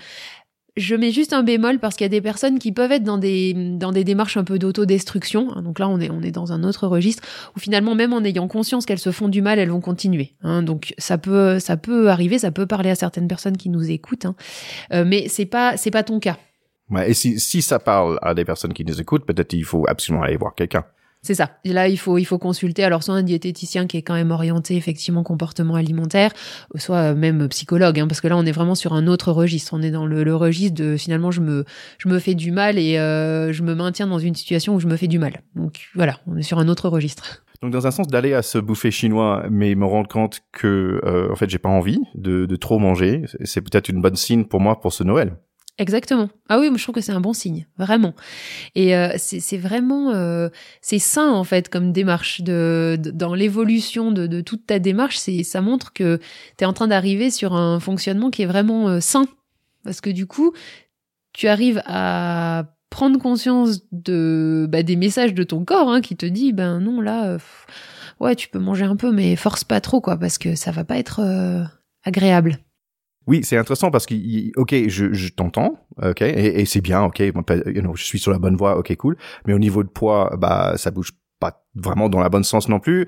Je 0.76 0.94
mets 0.94 1.10
juste 1.10 1.34
un 1.34 1.42
bémol 1.42 1.78
parce 1.78 1.96
qu'il 1.96 2.04
y 2.04 2.06
a 2.06 2.08
des 2.08 2.22
personnes 2.22 2.58
qui 2.58 2.72
peuvent 2.72 2.92
être 2.92 3.04
dans 3.04 3.18
des, 3.18 3.52
dans 3.52 3.92
des 3.92 4.04
démarches 4.04 4.38
un 4.38 4.44
peu 4.44 4.58
d'autodestruction. 4.58 5.60
Donc 5.60 5.78
là, 5.78 5.86
on 5.86 6.00
est, 6.00 6.10
on 6.10 6.22
est 6.22 6.30
dans 6.30 6.52
un 6.52 6.64
autre 6.64 6.86
registre 6.86 7.22
où 7.54 7.60
finalement, 7.60 7.94
même 7.94 8.14
en 8.14 8.24
ayant 8.24 8.48
conscience 8.48 8.86
qu'elles 8.86 8.98
se 8.98 9.12
font 9.12 9.28
du 9.28 9.42
mal, 9.42 9.58
elles 9.58 9.68
vont 9.68 9.82
continuer. 9.82 10.32
Hein. 10.42 10.62
Donc 10.62 10.94
ça 10.96 11.18
peut, 11.18 11.58
ça 11.58 11.76
peut 11.76 12.08
arriver, 12.08 12.38
ça 12.38 12.52
peut 12.52 12.66
parler 12.66 12.88
à 12.88 12.94
certaines 12.94 13.28
personnes 13.28 13.58
qui 13.58 13.68
nous 13.68 13.90
écoutent, 13.90 14.24
hein. 14.24 14.34
euh, 14.94 15.04
mais 15.06 15.28
c'est 15.28 15.44
pas, 15.44 15.76
c'est 15.76 15.90
pas 15.90 16.04
ton 16.04 16.20
cas. 16.20 16.38
Ouais, 16.88 17.10
et 17.10 17.14
si, 17.14 17.38
si 17.38 17.60
ça 17.60 17.78
parle 17.78 18.18
à 18.22 18.32
des 18.32 18.44
personnes 18.44 18.72
qui 18.72 18.84
nous 18.84 18.98
écoutent, 18.98 19.26
peut-être 19.26 19.52
il 19.52 19.64
faut 19.64 19.84
absolument 19.88 20.24
aller 20.24 20.36
voir 20.36 20.54
quelqu'un. 20.54 20.84
C'est 21.24 21.36
ça. 21.36 21.50
Et 21.64 21.72
là, 21.72 21.86
il 21.86 21.98
faut, 21.98 22.18
il 22.18 22.24
faut 22.24 22.38
consulter 22.38 22.82
alors 22.82 23.04
soit 23.04 23.14
un 23.14 23.22
diététicien 23.22 23.86
qui 23.86 23.96
est 23.96 24.02
quand 24.02 24.14
même 24.14 24.32
orienté 24.32 24.74
effectivement 24.74 25.22
comportement 25.22 25.76
alimentaire, 25.76 26.32
soit 26.74 27.14
même 27.14 27.48
psychologue, 27.48 28.00
hein, 28.00 28.08
parce 28.08 28.20
que 28.20 28.26
là, 28.26 28.36
on 28.36 28.44
est 28.44 28.50
vraiment 28.50 28.74
sur 28.74 28.92
un 28.92 29.06
autre 29.06 29.30
registre. 29.30 29.72
On 29.72 29.82
est 29.82 29.92
dans 29.92 30.04
le, 30.04 30.34
registre 30.34 30.74
de 30.82 30.96
finalement, 30.96 31.30
je 31.30 31.40
me, 31.40 31.64
je 31.98 32.08
me 32.08 32.18
fais 32.18 32.34
du 32.34 32.50
mal 32.50 32.76
et 32.76 32.98
euh, 32.98 33.52
je 33.52 33.62
me 33.62 33.76
maintiens 33.76 34.08
dans 34.08 34.18
une 34.18 34.34
situation 34.34 34.74
où 34.74 34.80
je 34.80 34.88
me 34.88 34.96
fais 34.96 35.06
du 35.06 35.20
mal. 35.20 35.42
Donc 35.54 35.90
voilà, 35.94 36.18
on 36.26 36.36
est 36.36 36.42
sur 36.42 36.58
un 36.58 36.66
autre 36.66 36.88
registre. 36.88 37.44
Donc 37.62 37.70
dans 37.70 37.86
un 37.86 37.92
sens 37.92 38.08
d'aller 38.08 38.34
à 38.34 38.42
ce 38.42 38.58
buffet 38.58 38.90
chinois, 38.90 39.46
mais 39.48 39.76
me 39.76 39.86
rendre 39.86 40.08
compte 40.08 40.40
que 40.50 41.00
euh, 41.04 41.30
en 41.30 41.36
fait 41.36 41.48
j'ai 41.48 41.58
pas 41.58 41.68
envie 41.68 42.00
de, 42.16 42.46
de 42.46 42.56
trop 42.56 42.80
manger, 42.80 43.22
c'est 43.44 43.60
peut-être 43.60 43.88
une 43.88 44.02
bonne 44.02 44.16
signe 44.16 44.44
pour 44.44 44.60
moi 44.60 44.80
pour 44.80 44.92
ce 44.92 45.04
Noël. 45.04 45.36
Exactement. 45.78 46.28
Ah 46.50 46.60
oui, 46.60 46.68
moi 46.68 46.76
je 46.76 46.82
trouve 46.82 46.94
que 46.94 47.00
c'est 47.00 47.12
un 47.12 47.20
bon 47.20 47.32
signe, 47.32 47.66
vraiment. 47.78 48.14
Et 48.74 48.94
euh, 48.94 49.14
c'est 49.16 49.56
vraiment, 49.56 50.10
euh, 50.10 50.50
c'est 50.82 50.98
sain 50.98 51.30
en 51.30 51.44
fait 51.44 51.70
comme 51.70 51.92
démarche 51.92 52.42
de, 52.42 52.98
dans 53.00 53.34
l'évolution 53.34 54.12
de, 54.12 54.26
de, 54.26 54.42
toute 54.42 54.66
ta 54.66 54.78
démarche. 54.78 55.16
C'est 55.16 55.42
ça 55.44 55.62
montre 55.62 55.94
que 55.94 56.18
tu 56.58 56.64
es 56.64 56.66
en 56.66 56.74
train 56.74 56.88
d'arriver 56.88 57.30
sur 57.30 57.54
un 57.54 57.80
fonctionnement 57.80 58.30
qui 58.30 58.42
est 58.42 58.46
vraiment 58.46 58.88
euh, 58.88 59.00
sain, 59.00 59.26
parce 59.82 60.02
que 60.02 60.10
du 60.10 60.26
coup, 60.26 60.52
tu 61.32 61.48
arrives 61.48 61.82
à 61.86 62.66
prendre 62.90 63.18
conscience 63.18 63.80
de 63.92 64.66
bah, 64.68 64.82
des 64.82 64.96
messages 64.96 65.32
de 65.32 65.42
ton 65.42 65.64
corps 65.64 65.90
hein, 65.90 66.02
qui 66.02 66.16
te 66.16 66.26
dit 66.26 66.52
ben 66.52 66.80
non 66.80 67.00
là, 67.00 67.38
ouais 68.20 68.36
tu 68.36 68.48
peux 68.48 68.58
manger 68.58 68.84
un 68.84 68.96
peu 68.96 69.10
mais 69.10 69.36
force 69.36 69.64
pas 69.64 69.80
trop 69.80 70.02
quoi 70.02 70.18
parce 70.18 70.36
que 70.36 70.54
ça 70.54 70.70
va 70.70 70.84
pas 70.84 70.98
être 70.98 71.22
agréable. 72.04 72.58
Oui, 73.26 73.44
c'est 73.44 73.56
intéressant 73.56 73.90
parce 73.90 74.06
que, 74.06 74.14
ok, 74.58 74.88
je, 74.88 75.12
je 75.12 75.28
t'entends, 75.32 75.86
ok, 76.02 76.22
et, 76.22 76.60
et 76.60 76.64
c'est 76.64 76.80
bien, 76.80 77.02
ok, 77.04 77.22
je 77.22 78.02
suis 78.02 78.18
sur 78.18 78.32
la 78.32 78.38
bonne 78.38 78.56
voie, 78.56 78.76
ok, 78.78 78.94
cool. 78.96 79.16
Mais 79.46 79.52
au 79.52 79.58
niveau 79.58 79.82
de 79.84 79.88
poids, 79.88 80.36
bah, 80.38 80.74
ça 80.76 80.90
bouge 80.90 81.12
pas 81.42 81.64
vraiment 81.74 82.08
dans 82.08 82.20
la 82.20 82.28
bonne 82.28 82.44
sens 82.44 82.68
non 82.68 82.78
plus. 82.78 83.06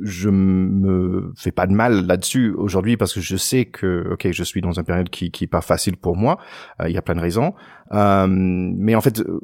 Je 0.00 0.28
me 0.28 1.32
fais 1.36 1.50
pas 1.50 1.66
de 1.66 1.72
mal 1.72 2.06
là-dessus 2.06 2.52
aujourd'hui 2.52 2.96
parce 2.98 3.14
que 3.14 3.20
je 3.20 3.36
sais 3.36 3.64
que, 3.64 4.10
ok, 4.12 4.30
je 4.30 4.44
suis 4.44 4.60
dans 4.60 4.72
une 4.72 4.84
période 4.84 5.08
qui 5.08 5.30
qui 5.30 5.44
est 5.44 5.48
pas 5.48 5.62
facile 5.62 5.96
pour 5.96 6.16
moi. 6.16 6.38
Euh, 6.82 6.88
il 6.88 6.94
y 6.94 6.98
a 6.98 7.02
plein 7.02 7.14
de 7.14 7.20
raisons, 7.20 7.54
euh, 7.92 8.26
mais 8.28 8.94
en 8.94 9.00
fait. 9.00 9.20
Euh, 9.20 9.40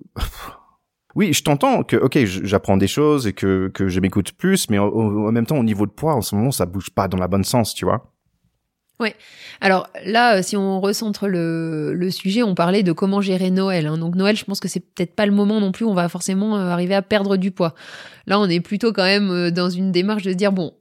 oui, 1.17 1.33
je 1.33 1.43
t'entends 1.43 1.83
que 1.83 1.97
ok, 1.97 2.19
j'apprends 2.25 2.77
des 2.77 2.87
choses 2.87 3.27
et 3.27 3.33
que 3.33 3.69
que 3.75 3.89
je 3.89 3.99
m'écoute 3.99 4.33
plus, 4.33 4.71
mais 4.71 4.79
en 4.79 5.33
même 5.33 5.47
temps 5.47 5.59
au 5.59 5.65
niveau 5.65 5.87
de 5.87 5.91
poids 5.91 6.15
en 6.15 6.21
ce 6.21 6.37
moment 6.37 6.53
ça 6.53 6.67
bouge 6.67 6.91
pas 6.91 7.09
dans 7.09 7.19
la 7.19 7.27
bonne 7.27 7.43
sens, 7.43 7.75
tu 7.75 7.85
vois. 7.85 8.10
Ouais. 9.01 9.15
Alors 9.63 9.89
là, 10.05 10.37
euh, 10.37 10.43
si 10.43 10.59
on 10.59 10.79
recentre 10.79 11.27
le, 11.27 11.95
le 11.95 12.11
sujet, 12.11 12.43
on 12.43 12.55
parlait 12.55 12.83
de 12.83 12.93
comment 12.93 13.23
gérer 13.23 13.51
Noël. 13.51 13.87
Hein. 13.87 13.97
Donc 13.97 14.15
Noël, 14.15 14.37
je 14.37 14.45
pense 14.45 14.61
que 14.61 14.69
c'est 14.69 14.81
peut-être 14.81 15.15
pas 15.15 15.25
le 15.25 15.33
moment 15.33 15.59
non 15.59 15.73
plus 15.73 15.87
où 15.87 15.91
on 15.91 15.95
va 15.95 16.09
forcément 16.11 16.59
euh, 16.59 16.69
arriver 16.69 16.95
à 16.95 17.01
perdre 17.01 17.39
du 17.39 17.51
poids. 17.51 17.75
Là, 18.27 18.39
on 18.39 18.49
est 18.49 18.61
plutôt 18.61 18.93
quand 18.93 19.05
même 19.05 19.31
euh, 19.31 19.51
dans 19.51 19.71
une 19.71 19.91
démarche 19.91 20.23
de 20.23 20.33
se 20.33 20.37
dire 20.37 20.53
bon, 20.53 20.75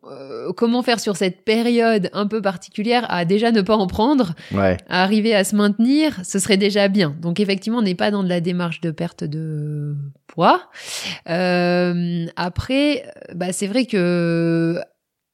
comment 0.58 0.84
faire 0.84 1.00
sur 1.00 1.16
cette 1.16 1.46
période 1.46 2.10
un 2.14 2.28
peu 2.28 2.42
particulière 2.42 3.06
à 3.10 3.24
déjà 3.24 3.52
ne 3.52 3.62
pas 3.62 3.76
en 3.76 3.88
prendre, 3.88 4.34
ouais. 4.54 4.78
à 4.90 5.04
arriver 5.04 5.34
à 5.34 5.44
se 5.46 5.56
maintenir, 5.56 6.20
ce 6.24 6.40
serait 6.40 6.58
déjà 6.58 6.90
bien. 6.90 7.16
Donc 7.22 7.40
effectivement, 7.40 7.80
on 7.80 7.84
n'est 7.84 7.96
pas 7.96 8.12
dans 8.12 8.24
de 8.24 8.30
la 8.30 8.42
démarche 8.42 8.82
de 8.82 8.92
perte 8.92 9.24
de 9.24 9.96
poids. 10.28 10.70
Euh, 11.30 12.26
après, 12.36 13.06
bah, 13.34 13.54
c'est 13.54 13.68
vrai 13.68 13.86
que 13.86 14.80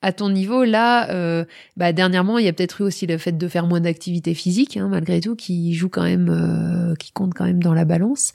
à 0.06 0.12
ton 0.12 0.30
niveau, 0.30 0.66
là, 0.66 1.10
euh, 1.10 1.46
bah, 1.78 1.92
dernièrement, 1.92 2.38
il 2.38 2.46
y 2.46 2.48
a 2.48 2.54
peut-être 2.54 2.82
eu 2.82 2.84
aussi 2.84 3.08
le 3.08 3.18
fait 3.18 3.32
de 3.32 3.48
faire 3.48 3.66
moins 3.66 3.80
d'activité 3.80 4.36
physique, 4.36 4.78
hein, 4.78 4.88
malgré 4.88 5.20
tout, 5.20 5.36
qui 5.36 5.74
joue 5.74 5.90
quand 5.90 6.04
même, 6.04 6.30
euh, 6.30 6.94
qui 6.94 7.12
compte 7.12 7.34
quand 7.34 7.46
même 7.46 7.64
dans 7.64 7.74
la 7.74 7.86
balance. 7.86 8.32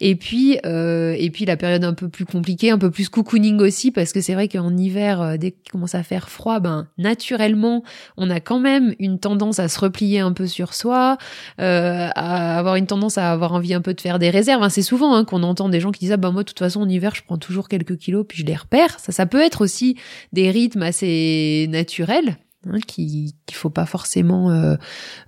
Et 0.00 0.14
puis, 0.14 0.58
euh, 0.64 1.14
et 1.18 1.28
puis 1.28 1.44
la 1.44 1.58
période 1.58 1.84
un 1.84 1.92
peu 1.92 2.08
plus 2.08 2.24
compliquée, 2.24 2.70
un 2.70 2.78
peu 2.78 2.90
plus 2.90 3.10
cocooning 3.10 3.60
aussi, 3.60 3.90
parce 3.90 4.14
que 4.14 4.22
c'est 4.22 4.32
vrai 4.32 4.48
qu'en 4.48 4.74
hiver, 4.74 5.20
euh, 5.20 5.36
dès 5.36 5.50
qu'il 5.50 5.70
commence 5.70 5.94
à 5.94 6.02
faire 6.02 6.30
froid, 6.30 6.58
ben 6.58 6.86
naturellement, 6.96 7.84
on 8.16 8.30
a 8.30 8.40
quand 8.40 8.58
même 8.58 8.94
une 8.98 9.18
tendance 9.18 9.58
à 9.58 9.68
se 9.68 9.78
replier 9.78 10.20
un 10.20 10.32
peu 10.32 10.46
sur 10.46 10.72
soi, 10.72 11.18
euh, 11.60 12.08
à 12.14 12.58
avoir 12.58 12.76
une 12.76 12.86
tendance 12.86 13.18
à 13.18 13.30
avoir 13.30 13.52
envie 13.52 13.74
un 13.74 13.82
peu 13.82 13.92
de 13.92 14.00
faire 14.00 14.18
des 14.18 14.30
réserves. 14.30 14.62
Hein, 14.62 14.70
c'est 14.70 14.80
souvent 14.80 15.14
hein, 15.14 15.26
qu'on 15.26 15.42
entend 15.42 15.68
des 15.68 15.80
gens 15.80 15.92
qui 15.92 16.00
disent 16.00 16.12
ah 16.12 16.16
ben 16.16 16.30
moi, 16.30 16.44
de 16.44 16.48
toute 16.48 16.60
façon, 16.60 16.80
en 16.80 16.88
hiver, 16.88 17.14
je 17.14 17.22
prends 17.24 17.36
toujours 17.36 17.68
quelques 17.68 17.98
kilos, 17.98 18.24
puis 18.26 18.38
je 18.38 18.46
les 18.46 18.56
repère. 18.56 18.98
Ça, 18.98 19.12
ça 19.12 19.26
peut 19.26 19.42
être 19.42 19.60
aussi 19.60 19.96
des 20.32 20.50
rythmes 20.50 20.80
assez 20.80 21.09
naturel. 21.68 22.36
Hein, 22.68 22.78
qu'il 22.86 23.32
faut 23.52 23.70
pas 23.70 23.86
forcément 23.86 24.50
euh, 24.50 24.76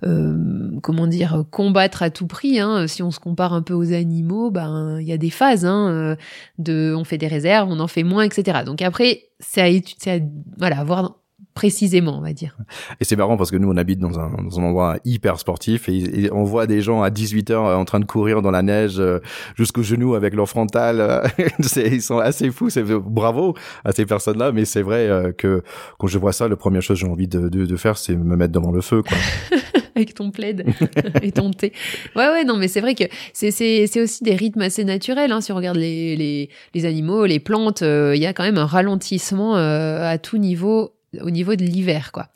euh, 0.05 0.69
comment 0.83 1.07
dire 1.07 1.45
combattre 1.49 2.03
à 2.03 2.11
tout 2.11 2.27
prix 2.27 2.59
hein. 2.59 2.85
si 2.85 3.01
on 3.01 3.09
se 3.09 3.19
compare 3.19 3.53
un 3.53 3.63
peu 3.63 3.73
aux 3.73 3.91
animaux 3.91 4.51
ben 4.51 4.99
il 5.01 5.07
y 5.07 5.11
a 5.11 5.17
des 5.17 5.31
phases 5.31 5.65
hein, 5.65 5.89
euh, 5.89 6.15
de 6.59 6.93
on 6.95 7.03
fait 7.03 7.17
des 7.17 7.25
réserves 7.25 7.69
on 7.71 7.79
en 7.79 7.87
fait 7.87 8.03
moins 8.03 8.21
etc 8.21 8.59
donc 8.63 8.83
après 8.83 9.23
c'est 9.39 9.61
à, 9.61 10.11
à 10.11 10.19
voilà 10.59 10.83
voir 10.83 11.22
précisément, 11.53 12.17
on 12.17 12.21
va 12.21 12.33
dire. 12.33 12.57
Et 12.99 13.05
c'est 13.05 13.15
marrant 13.15 13.37
parce 13.37 13.51
que 13.51 13.57
nous, 13.57 13.69
on 13.69 13.77
habite 13.77 13.99
dans 13.99 14.19
un, 14.19 14.29
dans 14.43 14.59
un 14.59 14.63
endroit 14.63 14.97
hyper 15.05 15.39
sportif 15.39 15.87
et, 15.89 16.29
on 16.31 16.43
voit 16.43 16.67
des 16.67 16.81
gens 16.81 17.01
à 17.01 17.09
18 17.09 17.51
heures 17.51 17.77
en 17.77 17.85
train 17.85 17.99
de 17.99 18.05
courir 18.05 18.41
dans 18.41 18.51
la 18.51 18.61
neige 18.61 18.99
euh, 18.99 19.19
jusqu'au 19.55 19.83
genou 19.83 20.15
avec 20.15 20.33
leur 20.33 20.47
frontal. 20.47 21.31
ils 21.75 22.01
sont 22.01 22.19
assez 22.19 22.49
fous. 22.51 22.69
C'est 22.69 22.83
bravo 22.83 23.55
à 23.85 23.91
ces 23.91 24.05
personnes-là, 24.05 24.51
mais 24.51 24.65
c'est 24.65 24.81
vrai 24.81 25.09
euh, 25.09 25.31
que 25.31 25.63
quand 25.99 26.07
je 26.07 26.17
vois 26.17 26.33
ça, 26.33 26.47
la 26.47 26.55
première 26.55 26.81
chose 26.81 26.99
que 26.99 27.05
j'ai 27.05 27.11
envie 27.11 27.27
de, 27.27 27.49
de, 27.49 27.65
de 27.65 27.75
faire, 27.75 27.97
c'est 27.97 28.15
me 28.15 28.35
mettre 28.35 28.53
devant 28.53 28.71
le 28.71 28.81
feu, 28.81 29.01
quoi. 29.03 29.17
avec 29.95 30.15
ton 30.15 30.31
plaid 30.31 30.65
et 31.21 31.31
ton 31.31 31.51
thé. 31.51 31.71
Ouais, 32.15 32.27
ouais, 32.27 32.43
non, 32.45 32.57
mais 32.57 32.67
c'est 32.67 32.81
vrai 32.81 32.95
que 32.95 33.03
c'est, 33.31 33.51
c'est, 33.51 33.85
c'est 33.85 34.01
aussi 34.01 34.23
des 34.23 34.35
rythmes 34.35 34.61
assez 34.61 34.83
naturels. 34.83 35.31
Hein. 35.31 35.41
Si 35.41 35.51
on 35.51 35.55
regarde 35.55 35.77
les, 35.77 36.15
les, 36.15 36.49
les 36.73 36.85
animaux, 36.85 37.25
les 37.25 37.39
plantes, 37.39 37.83
euh, 37.83 38.15
il 38.15 38.21
y 38.21 38.25
a 38.25 38.33
quand 38.33 38.43
même 38.43 38.57
un 38.57 38.65
ralentissement 38.65 39.55
à 39.55 40.17
tout 40.17 40.37
niveau 40.37 40.93
au 41.21 41.29
niveau 41.29 41.55
de 41.55 41.63
l'hiver, 41.63 42.11
quoi. 42.11 42.27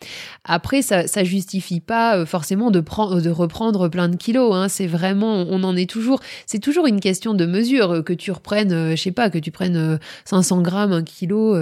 Après, 0.44 0.82
ça, 0.82 1.08
ça 1.08 1.24
justifie 1.24 1.80
pas 1.80 2.26
forcément 2.26 2.72
de 2.72 2.80
prendre, 2.80 3.22
de 3.22 3.30
reprendre 3.30 3.88
plein 3.88 4.10
de 4.10 4.16
kilos. 4.16 4.54
Hein. 4.56 4.70
C'est 4.70 4.88
vraiment, 4.88 5.46
on 5.50 5.64
en 5.64 5.76
est 5.76 5.90
toujours. 5.90 6.20
C'est 6.46 6.60
toujours 6.60 6.88
une 6.88 7.00
question 7.00 7.34
de 7.34 7.46
mesure 7.46 8.04
que 8.04 8.14
tu 8.14 8.32
reprennes, 8.32 8.96
je 8.96 9.02
sais 9.02 9.12
pas, 9.12 9.30
que 9.30 9.40
tu 9.40 9.52
prennes 9.52 10.00
500 10.26 10.62
grammes, 10.62 10.94
un 10.94 11.04
kilo 11.04 11.56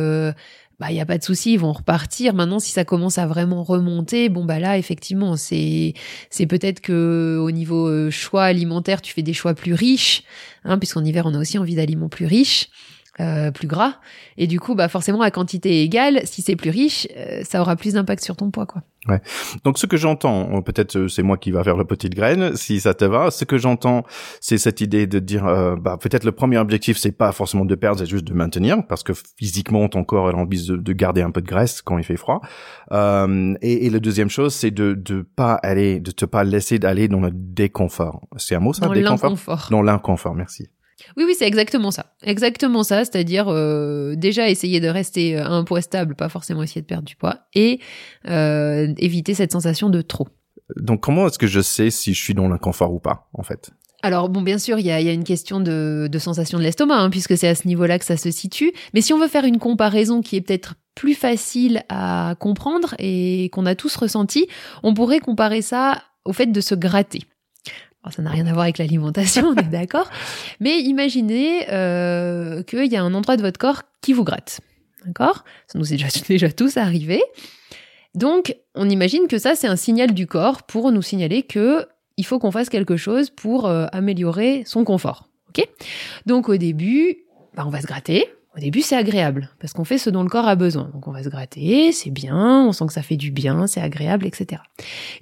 bah 0.79 0.87
il 0.89 0.95
y 0.95 0.99
a 0.99 1.05
pas 1.05 1.17
de 1.17 1.23
souci, 1.23 1.53
ils 1.53 1.59
vont 1.59 1.71
repartir. 1.71 2.33
Maintenant, 2.33 2.59
si 2.59 2.71
ça 2.71 2.83
commence 2.83 3.17
à 3.17 3.27
vraiment 3.27 3.63
remonter, 3.63 4.29
bon 4.29 4.43
bah 4.43 4.59
là 4.59 4.77
effectivement, 4.77 5.37
c'est 5.37 5.93
c'est 6.29 6.47
peut-être 6.47 6.81
que 6.81 7.37
au 7.41 7.51
niveau 7.51 7.87
euh, 7.87 8.11
choix 8.11 8.43
alimentaire, 8.43 9.01
tu 9.01 9.13
fais 9.13 9.21
des 9.21 9.33
choix 9.33 9.53
plus 9.53 9.73
riches, 9.73 10.23
hein, 10.63 10.77
puisqu'en 10.77 11.03
hiver 11.03 11.25
on 11.25 11.33
a 11.33 11.39
aussi 11.39 11.57
envie 11.57 11.75
d'aliments 11.75 12.09
plus 12.09 12.25
riches. 12.25 12.69
Euh, 13.21 13.49
plus 13.49 13.67
gras 13.67 13.93
et 14.35 14.45
du 14.45 14.59
coup 14.59 14.75
bah 14.75 14.89
forcément 14.89 15.21
à 15.21 15.31
quantité 15.31 15.83
égale 15.83 16.19
si 16.25 16.41
c'est 16.41 16.57
plus 16.57 16.69
riche 16.69 17.07
euh, 17.15 17.43
ça 17.45 17.61
aura 17.61 17.77
plus 17.77 17.93
d'impact 17.93 18.21
sur 18.21 18.35
ton 18.35 18.51
poids 18.51 18.65
quoi 18.65 18.81
Ouais. 19.07 19.21
Donc 19.63 19.77
ce 19.77 19.85
que 19.85 19.97
j'entends, 19.97 20.61
peut-être 20.63 20.97
euh, 20.97 21.07
c'est 21.07 21.21
moi 21.21 21.37
qui 21.37 21.51
va 21.51 21.63
faire 21.63 21.77
le 21.77 21.85
petite 21.85 22.15
graine, 22.15 22.55
si 22.55 22.79
ça 22.79 22.93
te 22.93 23.05
va. 23.05 23.29
Ce 23.29 23.45
que 23.45 23.57
j'entends, 23.57 24.03
c'est 24.41 24.57
cette 24.57 24.81
idée 24.81 25.05
de 25.05 25.19
dire, 25.19 25.45
euh, 25.45 25.75
bah 25.75 25.97
peut-être 25.99 26.23
le 26.23 26.31
premier 26.31 26.57
objectif, 26.57 26.97
c'est 26.97 27.11
pas 27.11 27.31
forcément 27.31 27.65
de 27.65 27.75
perdre, 27.75 27.99
c'est 27.99 28.07
juste 28.07 28.25
de 28.25 28.33
maintenir, 28.33 28.85
parce 28.87 29.03
que 29.03 29.13
physiquement 29.37 29.87
ton 29.89 30.03
corps 30.03 30.29
a 30.29 30.33
envie 30.33 30.67
de, 30.67 30.77
de, 30.77 30.93
garder 30.93 31.21
un 31.21 31.29
peu 31.29 31.41
de 31.41 31.47
graisse 31.47 31.81
quand 31.81 31.97
il 31.99 32.03
fait 32.03 32.17
froid. 32.17 32.41
Euh, 32.91 33.53
et, 33.61 33.85
et 33.85 33.89
la 33.91 33.99
deuxième 33.99 34.29
chose, 34.29 34.55
c'est 34.55 34.71
de 34.71 34.93
de 34.93 35.21
pas 35.21 35.53
aller, 35.53 35.99
de 35.99 36.11
te 36.11 36.25
pas 36.25 36.43
laisser 36.43 36.79
d'aller 36.79 37.07
dans 37.07 37.21
le 37.21 37.31
déconfort. 37.31 38.21
C'est 38.37 38.55
un 38.55 38.59
mot 38.59 38.73
ça, 38.73 38.87
dans 38.87 38.93
déconfort? 38.93 39.67
Dans 39.69 39.81
l'inconfort. 39.83 40.33
Merci. 40.33 40.69
Oui, 41.17 41.23
oui, 41.25 41.35
c'est 41.37 41.47
exactement 41.47 41.91
ça. 41.91 42.13
Exactement 42.23 42.83
ça, 42.83 43.05
c'est-à-dire 43.05 43.47
euh, 43.49 44.15
déjà 44.15 44.49
essayer 44.49 44.79
de 44.79 44.87
rester 44.87 45.37
à 45.37 45.49
un 45.49 45.63
poids 45.63 45.81
stable, 45.81 46.15
pas 46.15 46.29
forcément 46.29 46.63
essayer 46.63 46.81
de 46.81 46.85
perdre 46.85 47.05
du 47.05 47.15
poids, 47.15 47.39
et 47.53 47.79
euh, 48.29 48.93
éviter 48.97 49.33
cette 49.33 49.51
sensation 49.51 49.89
de 49.89 50.01
trop. 50.01 50.27
Donc 50.77 51.01
comment 51.01 51.27
est-ce 51.27 51.37
que 51.37 51.47
je 51.47 51.61
sais 51.61 51.89
si 51.89 52.13
je 52.13 52.21
suis 52.21 52.33
dans 52.33 52.47
l'inconfort 52.47 52.93
ou 52.93 52.99
pas, 52.99 53.29
en 53.33 53.43
fait? 53.43 53.71
Alors 54.03 54.29
bon, 54.29 54.41
bien 54.41 54.59
sûr, 54.59 54.77
il 54.77 54.85
y 54.85 54.91
a, 54.91 54.99
une 54.99 55.23
question 55.23 55.59
de, 55.59 56.09
sensation 56.19 56.59
de 56.59 56.63
l'estomac, 56.63 56.97
hein, 56.97 57.09
puisque 57.09 57.37
c'est 57.37 57.47
à 57.47 57.55
ce 57.55 57.67
niveau-là 57.67 57.97
que 57.97 58.05
ça 58.05 58.17
se 58.17 58.29
situe. 58.29 58.71
Mais 58.93 59.01
si 59.01 59.13
on 59.13 59.19
veut 59.19 59.27
faire 59.27 59.45
une 59.45 59.57
comparaison 59.57 60.21
qui 60.21 60.35
est 60.35 60.41
peut-être 60.41 60.75
plus 60.93 61.15
facile 61.15 61.83
à 61.89 62.35
comprendre 62.39 62.93
et 62.99 63.49
qu'on 63.51 63.65
a 63.65 63.73
tous 63.73 63.95
ressenti, 63.95 64.47
on 64.83 64.93
pourrait 64.93 65.19
comparer 65.19 65.61
ça 65.61 66.03
au 66.23 66.33
fait 66.33 66.45
de 66.45 66.61
se 66.61 66.75
gratter 66.75 67.23
ça 68.11 68.21
n'a 68.21 68.29
rien 68.29 68.45
à 68.47 68.53
voir 68.53 68.63
avec 68.63 68.77
l'alimentation, 68.77 69.47
on 69.47 69.55
est 69.55 69.69
d'accord. 69.69 70.09
Mais 70.59 70.79
imaginez 70.79 71.71
euh, 71.71 72.63
qu'il 72.63 72.91
y 72.91 72.95
a 72.95 73.03
un 73.03 73.13
endroit 73.13 73.37
de 73.37 73.41
votre 73.41 73.59
corps 73.59 73.83
qui 74.01 74.13
vous 74.13 74.23
gratte. 74.23 74.61
D'accord? 75.05 75.43
Ça 75.67 75.77
nous 75.79 75.93
est 75.93 75.97
déjà, 75.97 76.07
déjà 76.27 76.51
tous 76.51 76.77
arrivé. 76.77 77.21
Donc, 78.15 78.55
on 78.75 78.89
imagine 78.89 79.27
que 79.27 79.37
ça, 79.37 79.55
c'est 79.55 79.67
un 79.67 79.75
signal 79.75 80.13
du 80.13 80.25
corps 80.25 80.63
pour 80.63 80.91
nous 80.91 81.01
signaler 81.01 81.43
que 81.43 81.85
il 82.17 82.25
faut 82.25 82.39
qu'on 82.39 82.51
fasse 82.51 82.69
quelque 82.69 82.95
chose 82.95 83.29
pour 83.29 83.65
euh, 83.65 83.87
améliorer 83.91 84.63
son 84.65 84.85
confort. 84.85 85.27
Ok? 85.49 85.67
Donc, 86.25 86.47
au 86.47 86.55
début, 86.55 87.17
bah, 87.55 87.63
on 87.65 87.69
va 87.69 87.81
se 87.81 87.87
gratter. 87.87 88.25
Au 88.55 88.59
début, 88.59 88.81
c'est 88.81 88.95
agréable 88.95 89.49
parce 89.59 89.73
qu'on 89.73 89.83
fait 89.83 89.97
ce 89.97 90.09
dont 90.09 90.23
le 90.23 90.29
corps 90.29 90.47
a 90.47 90.55
besoin. 90.55 90.89
Donc, 90.93 91.09
on 91.09 91.11
va 91.11 91.23
se 91.23 91.29
gratter, 91.29 91.91
c'est 91.91 92.09
bien, 92.09 92.65
on 92.65 92.71
sent 92.71 92.85
que 92.87 92.93
ça 92.93 93.01
fait 93.01 93.17
du 93.17 93.31
bien, 93.31 93.67
c'est 93.67 93.81
agréable, 93.81 94.25
etc. 94.25 94.61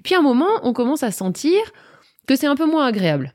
puis, 0.03 0.13
à 0.13 0.19
un 0.19 0.21
moment, 0.21 0.49
on 0.61 0.71
commence 0.71 1.01
à 1.01 1.09
sentir 1.09 1.57
que 2.27 2.35
c'est 2.35 2.47
un 2.47 2.55
peu 2.55 2.65
moins 2.65 2.85
agréable. 2.85 3.33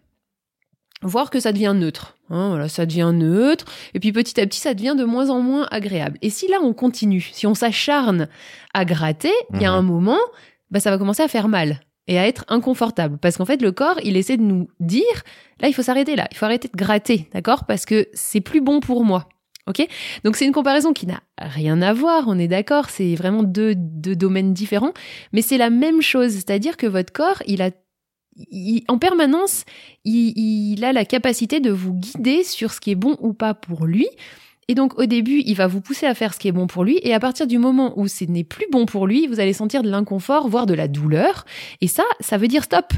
Voir 1.02 1.30
que 1.30 1.38
ça 1.38 1.52
devient 1.52 1.74
neutre. 1.76 2.16
Hein, 2.30 2.48
voilà, 2.48 2.68
ça 2.68 2.84
devient 2.84 3.12
neutre. 3.14 3.64
Et 3.94 4.00
puis 4.00 4.12
petit 4.12 4.40
à 4.40 4.46
petit, 4.46 4.58
ça 4.58 4.74
devient 4.74 4.94
de 4.98 5.04
moins 5.04 5.30
en 5.30 5.40
moins 5.40 5.68
agréable. 5.70 6.18
Et 6.22 6.30
si 6.30 6.48
là, 6.48 6.58
on 6.62 6.72
continue, 6.72 7.20
si 7.20 7.46
on 7.46 7.54
s'acharne 7.54 8.28
à 8.74 8.84
gratter, 8.84 9.32
il 9.54 9.62
y 9.62 9.64
a 9.64 9.72
un 9.72 9.82
mhm. 9.82 9.88
moment, 9.88 10.18
bah, 10.70 10.80
ça 10.80 10.90
va 10.90 10.98
commencer 10.98 11.22
à 11.22 11.28
faire 11.28 11.48
mal 11.48 11.80
et 12.08 12.18
à 12.18 12.26
être 12.26 12.44
inconfortable. 12.48 13.18
Parce 13.18 13.36
qu'en 13.36 13.44
fait, 13.44 13.62
le 13.62 13.70
corps, 13.70 14.00
il 14.02 14.16
essaie 14.16 14.36
de 14.36 14.42
nous 14.42 14.68
dire, 14.80 15.04
là, 15.60 15.68
il 15.68 15.74
faut 15.74 15.82
s'arrêter 15.82 16.16
là. 16.16 16.26
Il 16.32 16.36
faut 16.36 16.46
arrêter 16.46 16.68
de 16.68 16.76
gratter, 16.76 17.28
d'accord? 17.32 17.64
Parce 17.64 17.84
que 17.84 18.08
c'est 18.12 18.40
plus 18.40 18.60
bon 18.60 18.80
pour 18.80 19.04
moi. 19.04 19.28
Ok? 19.68 19.86
Donc 20.24 20.36
c'est 20.36 20.46
une 20.46 20.52
comparaison 20.52 20.94
qui 20.94 21.06
n'a 21.06 21.20
rien 21.36 21.82
à 21.82 21.92
voir, 21.92 22.24
on 22.26 22.38
est 22.38 22.48
d'accord, 22.48 22.88
c'est 22.88 23.14
vraiment 23.14 23.42
deux, 23.42 23.74
deux 23.76 24.16
domaines 24.16 24.54
différents, 24.54 24.94
mais 25.34 25.42
c'est 25.42 25.58
la 25.58 25.68
même 25.68 26.00
chose, 26.00 26.32
c'est-à-dire 26.32 26.78
que 26.78 26.86
votre 26.86 27.12
corps, 27.12 27.42
il 27.46 27.60
a 27.60 27.70
en 28.88 28.98
permanence, 28.98 29.64
il, 30.04 30.84
a 30.84 30.92
la 30.92 31.04
capacité 31.04 31.60
de 31.60 31.70
vous 31.70 31.94
guider 31.94 32.44
sur 32.44 32.72
ce 32.72 32.80
qui 32.80 32.90
est 32.90 32.96
bon 32.96 33.16
ou 33.20 33.32
pas 33.32 33.54
pour 33.54 33.86
lui. 33.86 34.08
Et 34.68 34.74
donc 34.74 34.98
au 34.98 35.06
début, 35.06 35.42
il 35.46 35.54
va 35.54 35.66
vous 35.66 35.80
pousser 35.80 36.06
à 36.06 36.14
faire 36.14 36.34
ce 36.34 36.38
qui 36.38 36.48
est 36.48 36.52
bon 36.52 36.66
pour 36.66 36.84
lui, 36.84 37.00
et 37.02 37.14
à 37.14 37.20
partir 37.20 37.46
du 37.46 37.56
moment 37.56 37.98
où 37.98 38.06
ce 38.06 38.24
n'est 38.24 38.44
plus 38.44 38.66
bon 38.70 38.84
pour 38.84 39.06
lui, 39.06 39.26
vous 39.26 39.40
allez 39.40 39.54
sentir 39.54 39.82
de 39.82 39.90
l'inconfort, 39.90 40.48
voire 40.48 40.66
de 40.66 40.74
la 40.74 40.88
douleur. 40.88 41.46
Et 41.80 41.88
ça, 41.88 42.04
ça 42.20 42.36
veut 42.36 42.48
dire 42.48 42.64
stop. 42.64 42.92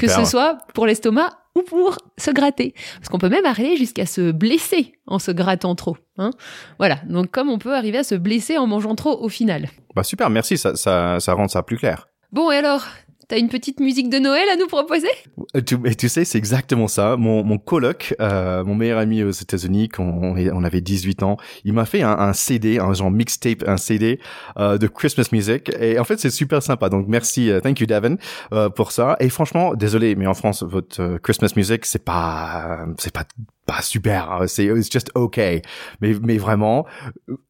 Que 0.00 0.08
ce 0.08 0.24
soit 0.24 0.56
pour 0.72 0.86
l'estomac 0.86 1.28
ou 1.54 1.62
pour 1.62 1.98
se 2.16 2.30
gratter. 2.30 2.74
Parce 2.96 3.10
qu'on 3.10 3.18
peut 3.18 3.28
même 3.28 3.44
arriver 3.44 3.76
jusqu'à 3.76 4.06
se 4.06 4.30
blesser 4.30 4.92
en 5.06 5.18
se 5.18 5.30
grattant 5.30 5.74
trop. 5.74 5.98
Hein 6.16 6.30
voilà, 6.78 6.96
donc 7.06 7.30
comme 7.30 7.50
on 7.50 7.58
peut 7.58 7.74
arriver 7.74 7.98
à 7.98 8.04
se 8.04 8.14
blesser 8.14 8.56
en 8.56 8.66
mangeant 8.66 8.94
trop 8.94 9.22
au 9.22 9.28
final. 9.28 9.68
Bah 9.94 10.02
super, 10.02 10.30
merci, 10.30 10.56
ça, 10.56 10.76
ça, 10.76 11.20
ça 11.20 11.34
rend 11.34 11.48
ça 11.48 11.62
plus 11.62 11.76
clair. 11.76 12.08
Bon, 12.32 12.50
et 12.50 12.56
alors, 12.56 12.86
T'as 13.28 13.38
une 13.38 13.48
petite 13.48 13.80
musique 13.80 14.08
de 14.08 14.18
Noël 14.18 14.48
à 14.52 14.56
nous 14.56 14.68
proposer? 14.68 15.08
Euh, 15.56 15.60
tu, 15.60 16.08
sais, 16.08 16.24
c'est 16.24 16.38
exactement 16.38 16.86
ça. 16.86 17.16
Mon, 17.16 17.42
mon 17.42 17.58
coloc, 17.58 18.14
euh, 18.20 18.62
mon 18.62 18.76
meilleur 18.76 18.98
ami 18.98 19.24
aux 19.24 19.30
États-Unis, 19.30 19.88
quand 19.88 20.04
on, 20.04 20.36
on, 20.36 20.64
avait 20.64 20.80
18 20.80 21.24
ans, 21.24 21.36
il 21.64 21.72
m'a 21.72 21.86
fait 21.86 22.02
un, 22.02 22.32
CD, 22.32 22.78
un 22.78 22.92
genre 22.94 23.10
mixtape, 23.10 23.64
un 23.66 23.78
CD 23.78 24.20
euh, 24.58 24.78
de 24.78 24.86
Christmas 24.86 25.28
music. 25.32 25.72
Et 25.80 25.98
en 25.98 26.04
fait, 26.04 26.20
c'est 26.20 26.30
super 26.30 26.62
sympa. 26.62 26.88
Donc 26.88 27.06
merci, 27.08 27.48
uh, 27.48 27.60
thank 27.60 27.80
you 27.80 27.86
Devin 27.86 28.16
euh, 28.52 28.68
pour 28.68 28.92
ça. 28.92 29.16
Et 29.18 29.28
franchement, 29.28 29.74
désolé, 29.74 30.14
mais 30.14 30.26
en 30.26 30.34
France, 30.34 30.62
votre 30.62 31.00
euh, 31.00 31.18
Christmas 31.18 31.52
music, 31.56 31.84
c'est 31.84 32.04
pas, 32.04 32.86
c'est 32.98 33.12
pas 33.12 33.24
pas 33.66 33.82
super, 33.82 34.30
hein, 34.30 34.46
c'est 34.46 34.64
it's 34.64 34.90
just 34.90 35.10
okay. 35.14 35.60
Mais 36.00 36.14
mais 36.22 36.38
vraiment, 36.38 36.86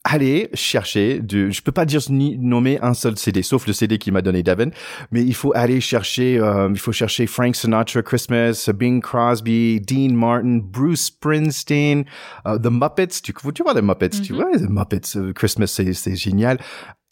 allez 0.02 0.48
chercher 0.55 1.20
de, 1.20 1.50
je 1.50 1.62
peux 1.62 1.72
pas 1.72 1.85
dire 1.85 2.00
ni 2.09 2.38
nommer 2.38 2.79
un 2.81 2.94
seul 2.94 3.18
CD, 3.18 3.42
sauf 3.42 3.66
le 3.66 3.72
CD 3.74 3.98
qui 3.98 4.11
m'a 4.11 4.22
donné 4.22 4.42
Devin, 4.42 4.70
mais 5.12 5.22
il 5.22 5.35
faut 5.35 5.52
aller 5.55 5.81
chercher, 5.81 6.38
euh, 6.40 6.68
il 6.72 6.79
faut 6.79 6.92
chercher 6.92 7.26
Frank 7.26 7.55
Sinatra 7.55 8.02
Christmas, 8.02 8.70
Bing 8.74 9.02
Crosby, 9.02 9.81
Dean 9.81 10.14
Martin, 10.14 10.61
Bruce 10.62 11.07
Springsteen, 11.07 12.07
uh, 12.46 12.59
The 12.59 12.70
Muppets. 12.70 13.20
Tu, 13.22 13.33
tu 13.33 13.62
vois 13.62 13.74
les 13.74 13.83
Muppets, 13.83 14.09
tu 14.09 14.33
mm-hmm. 14.33 14.37
vois 14.37 14.50
les 14.57 14.68
Muppets 14.68 15.14
uh, 15.16 15.35
Christmas, 15.35 15.66
c'est 15.66 15.92
c'est 15.92 16.16
génial 16.16 16.59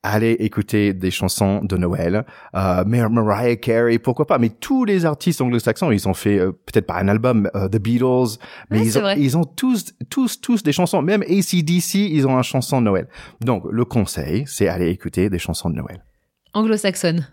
allez 0.04 0.32
écouter 0.32 0.92
des 0.92 1.10
chansons 1.10 1.64
de 1.64 1.76
Noël, 1.76 2.24
euh, 2.54 2.84
Mariah 2.84 3.56
Carey, 3.56 3.98
pourquoi 3.98 4.26
pas, 4.26 4.38
mais 4.38 4.50
tous 4.50 4.84
les 4.84 5.06
artistes 5.06 5.40
anglo-saxons, 5.40 5.90
ils 5.90 6.06
ont 6.06 6.14
fait 6.14 6.38
euh, 6.38 6.52
peut-être 6.52 6.86
pas 6.86 6.98
un 6.98 7.08
album, 7.08 7.50
euh, 7.56 7.68
The 7.68 7.78
Beatles, 7.78 8.38
mais 8.70 8.86
ils, 8.86 8.98
ont, 8.98 9.08
ils, 9.16 9.36
ont, 9.36 9.44
tous, 9.44 9.94
tous, 10.10 10.40
tous 10.40 10.62
des 10.62 10.72
chansons, 10.72 11.02
même 11.02 11.22
ACDC, 11.22 11.94
ils 11.94 12.26
ont 12.26 12.36
une 12.36 12.42
chanson 12.42 12.80
de 12.80 12.84
Noël. 12.84 13.08
Donc 13.40 13.64
le 13.70 13.84
conseil, 13.84 14.44
c'est 14.46 14.68
aller 14.68 14.90
écouter 14.90 15.30
des 15.30 15.38
chansons 15.38 15.70
de 15.70 15.76
Noël. 15.76 16.04
Anglo-saxonne 16.52 17.26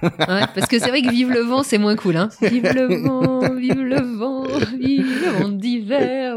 parce 0.00 0.66
que 0.68 0.78
c'est 0.78 0.88
vrai 0.88 1.02
que 1.02 1.10
vive 1.10 1.30
le 1.30 1.40
vent, 1.40 1.62
c'est 1.62 1.78
moins 1.78 1.96
cool. 1.96 2.16
Hein. 2.16 2.28
Vive 2.40 2.72
le 2.72 3.02
vent, 3.02 3.40
vive 3.54 3.80
le 3.80 4.00
vent, 4.00 4.44
vive 4.78 5.06
le 5.06 5.42
vent 5.42 5.48
d'hiver. 5.48 6.36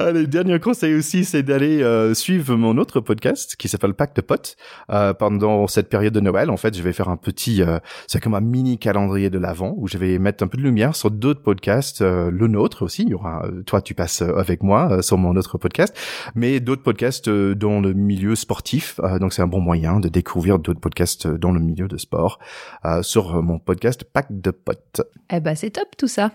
Allez, 0.00 0.26
dernier 0.26 0.58
conseil 0.58 0.94
aussi, 0.94 1.26
c'est 1.26 1.42
d'aller 1.42 1.82
euh, 1.82 2.14
suivre 2.14 2.56
mon 2.56 2.78
autre 2.78 3.00
podcast 3.00 3.54
qui 3.56 3.68
s'appelle 3.68 3.92
Pacte 3.92 4.16
de 4.16 4.22
potes. 4.22 4.56
Euh, 4.90 5.12
pendant 5.12 5.66
cette 5.66 5.90
période 5.90 6.14
de 6.14 6.20
Noël, 6.20 6.48
en 6.48 6.56
fait, 6.56 6.74
je 6.74 6.82
vais 6.82 6.94
faire 6.94 7.10
un 7.10 7.18
petit, 7.18 7.60
euh, 7.60 7.78
c'est 8.06 8.18
comme 8.18 8.32
un 8.32 8.40
mini 8.40 8.78
calendrier 8.78 9.28
de 9.28 9.38
l'avant 9.38 9.74
où 9.76 9.88
je 9.88 9.98
vais 9.98 10.18
mettre 10.18 10.42
un 10.42 10.46
peu 10.46 10.56
de 10.56 10.62
lumière 10.62 10.96
sur 10.96 11.10
d'autres 11.10 11.42
podcasts, 11.42 12.00
euh, 12.00 12.30
le 12.30 12.48
nôtre 12.48 12.82
aussi. 12.82 13.02
Il 13.02 13.10
y 13.10 13.14
aura, 13.14 13.44
toi, 13.66 13.82
tu 13.82 13.92
passes 13.92 14.22
avec 14.22 14.62
moi 14.62 15.02
sur 15.02 15.18
mon 15.18 15.36
autre 15.36 15.58
podcast, 15.58 15.94
mais 16.34 16.60
d'autres 16.60 16.82
podcasts 16.82 17.28
dans 17.28 17.80
le 17.80 17.92
milieu 17.92 18.36
sportif. 18.36 18.98
donc, 19.20 19.34
c'est 19.34 19.42
un 19.42 19.48
bon 19.48 19.60
moyen 19.60 20.00
de 20.00 20.08
découvrir 20.08 20.58
d'autres 20.58 20.80
podcasts 20.80 21.26
dans 21.26 21.52
le 21.52 21.60
milieu 21.60 21.88
de 21.88 21.98
sport 21.98 22.38
euh, 22.86 23.02
sur 23.02 23.42
mon 23.42 23.58
podcast 23.58 24.04
Pack 24.04 24.28
de 24.30 24.50
potes. 24.50 25.02
Eh 25.30 25.40
ben 25.40 25.54
c'est 25.54 25.70
top 25.70 25.88
tout 25.98 26.08
ça. 26.08 26.32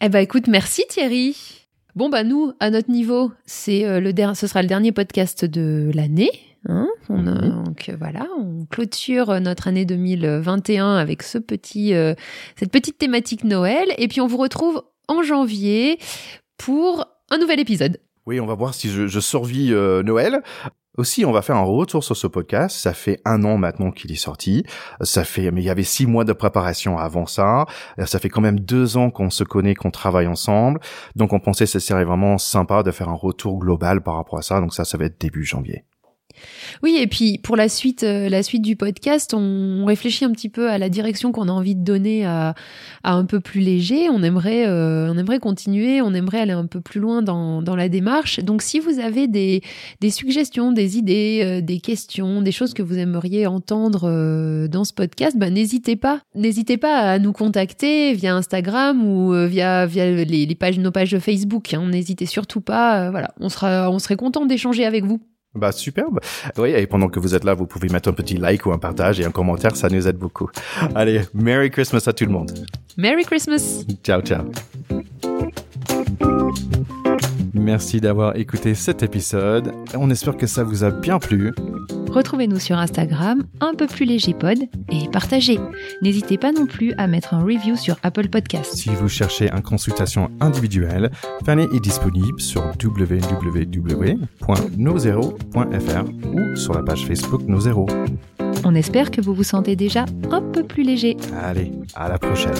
Eh 0.00 0.08
ben 0.08 0.20
écoute, 0.20 0.46
merci 0.46 0.84
Thierry. 0.88 1.67
Bon 1.94 2.08
bah 2.08 2.22
nous, 2.22 2.52
à 2.60 2.70
notre 2.70 2.90
niveau, 2.90 3.32
c'est 3.46 3.84
euh, 3.84 4.00
le 4.00 4.12
ce 4.34 4.46
sera 4.46 4.62
le 4.62 4.68
dernier 4.68 4.92
podcast 4.92 5.44
de 5.44 5.90
l'année. 5.94 6.30
Hein 6.68 6.88
mhm. 7.08 7.64
donc 7.64 7.90
voilà, 7.98 8.26
on 8.38 8.66
clôture 8.66 9.40
notre 9.40 9.68
année 9.68 9.84
2021 9.84 10.96
avec 10.96 11.22
ce 11.22 11.38
petit, 11.38 11.94
euh, 11.94 12.14
cette 12.56 12.72
petite 12.72 12.98
thématique 12.98 13.44
Noël, 13.44 13.88
et 13.96 14.08
puis 14.08 14.20
on 14.20 14.26
vous 14.26 14.36
retrouve 14.36 14.82
en 15.06 15.22
janvier 15.22 15.98
pour 16.58 17.06
un 17.30 17.38
nouvel 17.38 17.60
épisode. 17.60 17.98
Oui, 18.26 18.40
on 18.40 18.46
va 18.46 18.54
voir 18.54 18.74
si 18.74 18.90
je, 18.90 19.06
je 19.06 19.20
survis 19.20 19.70
Noël. 19.70 20.42
Aussi, 20.98 21.24
on 21.24 21.30
va 21.30 21.42
faire 21.42 21.54
un 21.54 21.62
retour 21.62 22.02
sur 22.02 22.16
ce 22.16 22.26
podcast. 22.26 22.76
Ça 22.76 22.92
fait 22.92 23.20
un 23.24 23.44
an 23.44 23.56
maintenant 23.56 23.92
qu'il 23.92 24.10
est 24.10 24.16
sorti. 24.16 24.64
Ça 25.00 25.22
fait, 25.22 25.52
mais 25.52 25.62
il 25.62 25.64
y 25.64 25.70
avait 25.70 25.84
six 25.84 26.06
mois 26.06 26.24
de 26.24 26.32
préparation 26.32 26.98
avant 26.98 27.24
ça. 27.24 27.66
Ça 28.04 28.18
fait 28.18 28.28
quand 28.28 28.40
même 28.40 28.58
deux 28.58 28.96
ans 28.96 29.10
qu'on 29.10 29.30
se 29.30 29.44
connaît, 29.44 29.76
qu'on 29.76 29.92
travaille 29.92 30.26
ensemble. 30.26 30.80
Donc, 31.14 31.32
on 31.32 31.38
pensait 31.38 31.66
que 31.66 31.70
ce 31.70 31.78
serait 31.78 32.04
vraiment 32.04 32.36
sympa 32.36 32.82
de 32.82 32.90
faire 32.90 33.08
un 33.08 33.14
retour 33.14 33.60
global 33.60 34.00
par 34.02 34.16
rapport 34.16 34.40
à 34.40 34.42
ça. 34.42 34.60
Donc 34.60 34.74
ça, 34.74 34.84
ça 34.84 34.98
va 34.98 35.04
être 35.04 35.20
début 35.20 35.44
janvier. 35.44 35.84
Oui, 36.82 36.98
et 37.00 37.06
puis 37.06 37.38
pour 37.38 37.56
la 37.56 37.68
suite, 37.68 38.02
euh, 38.02 38.28
la 38.28 38.42
suite 38.42 38.62
du 38.62 38.76
podcast, 38.76 39.34
on, 39.34 39.84
réfléchit 39.84 40.24
un 40.24 40.32
petit 40.32 40.48
peu 40.48 40.68
à 40.68 40.76
la 40.76 40.88
direction 40.88 41.32
qu'on 41.32 41.48
a 41.48 41.52
envie 41.52 41.74
de 41.74 41.82
donner 41.82 42.26
à, 42.26 42.54
un 43.04 43.24
peu 43.24 43.40
plus 43.40 43.60
léger. 43.60 44.08
On 44.10 44.22
aimerait, 44.22 44.66
euh, 44.66 45.10
on 45.10 45.16
aimerait 45.16 45.38
continuer, 45.38 46.02
on 46.02 46.12
aimerait 46.12 46.40
aller 46.40 46.52
un 46.52 46.66
peu 46.66 46.80
plus 46.80 47.00
loin 47.00 47.22
dans, 47.22 47.62
dans 47.62 47.74
la 47.74 47.88
démarche. 47.88 48.40
Donc, 48.40 48.62
si 48.62 48.80
vous 48.80 48.98
avez 48.98 49.28
des, 49.28 49.62
des 50.00 50.10
suggestions, 50.10 50.72
des 50.72 50.98
idées, 50.98 51.40
euh, 51.42 51.60
des 51.62 51.80
questions, 51.80 52.42
des 52.42 52.52
choses 52.52 52.74
que 52.74 52.82
vous 52.82 52.98
aimeriez 52.98 53.46
entendre 53.46 54.68
dans 54.68 54.84
ce 54.84 54.92
podcast, 54.92 55.38
ben, 55.38 55.52
n'hésitez 55.52 55.96
pas, 55.96 56.20
n'hésitez 56.34 56.76
pas 56.76 56.98
à 56.98 57.18
nous 57.18 57.32
contacter 57.32 58.12
via 58.12 58.34
Instagram 58.34 59.04
ou 59.04 59.32
via 59.46 59.86
via 59.86 60.10
les, 60.10 60.54
pages, 60.54 60.78
nos 60.78 60.90
pages 60.90 61.12
de 61.12 61.18
Facebook. 61.18 61.72
Hein. 61.72 61.88
N'hésitez 61.90 62.26
surtout 62.26 62.60
pas. 62.60 63.10
voilà, 63.10 63.32
on 63.40 63.48
sera, 63.48 63.90
on 63.90 63.98
serait 63.98 64.16
content 64.16 64.44
d'échanger 64.44 64.84
avec 64.84 65.04
vous. 65.04 65.20
Bah 65.58 65.72
superbe. 65.72 66.20
Oui, 66.56 66.70
et 66.70 66.86
pendant 66.86 67.08
que 67.08 67.18
vous 67.18 67.34
êtes 67.34 67.44
là, 67.44 67.54
vous 67.54 67.66
pouvez 67.66 67.88
mettre 67.88 68.08
un 68.08 68.12
petit 68.12 68.36
like 68.36 68.64
ou 68.66 68.72
un 68.72 68.78
partage 68.78 69.20
et 69.20 69.24
un 69.24 69.30
commentaire, 69.30 69.76
ça 69.76 69.88
nous 69.88 70.06
aide 70.06 70.16
beaucoup. 70.16 70.50
Allez, 70.94 71.22
Merry 71.34 71.70
Christmas 71.70 72.02
à 72.06 72.12
tout 72.12 72.24
le 72.24 72.30
monde. 72.30 72.52
Merry 72.96 73.24
Christmas. 73.24 73.84
Ciao, 74.02 74.20
ciao. 74.22 74.44
Merci 77.54 78.00
d'avoir 78.00 78.36
écouté 78.36 78.74
cet 78.74 79.02
épisode. 79.02 79.72
On 79.94 80.10
espère 80.10 80.36
que 80.36 80.46
ça 80.46 80.64
vous 80.64 80.84
a 80.84 80.90
bien 80.90 81.18
plu. 81.18 81.52
Retrouvez-nous 82.10 82.58
sur 82.58 82.78
Instagram, 82.78 83.44
un 83.60 83.74
peu 83.74 83.86
plus 83.86 84.04
léger 84.06 84.34
pod, 84.34 84.58
et 84.90 85.08
partagez. 85.12 85.58
N'hésitez 86.02 86.38
pas 86.38 86.52
non 86.52 86.66
plus 86.66 86.92
à 86.98 87.06
mettre 87.06 87.34
un 87.34 87.42
review 87.42 87.76
sur 87.76 87.96
Apple 88.02 88.28
Podcast. 88.28 88.74
Si 88.74 88.90
vous 88.90 89.08
cherchez 89.08 89.50
une 89.50 89.62
consultation 89.62 90.30
individuelle, 90.40 91.10
Fanny 91.44 91.66
est 91.74 91.80
disponible 91.80 92.40
sur 92.40 92.62
www.nozero.fr 92.82 94.24
ou 96.32 96.56
sur 96.56 96.74
la 96.74 96.82
page 96.82 97.06
Facebook 97.06 97.42
Nozero. 97.42 97.86
On 98.64 98.74
espère 98.74 99.10
que 99.10 99.20
vous 99.20 99.34
vous 99.34 99.44
sentez 99.44 99.76
déjà 99.76 100.04
un 100.30 100.42
peu 100.42 100.64
plus 100.64 100.82
léger. 100.82 101.16
Allez, 101.42 101.72
à 101.94 102.08
la 102.08 102.18
prochaine. 102.18 102.54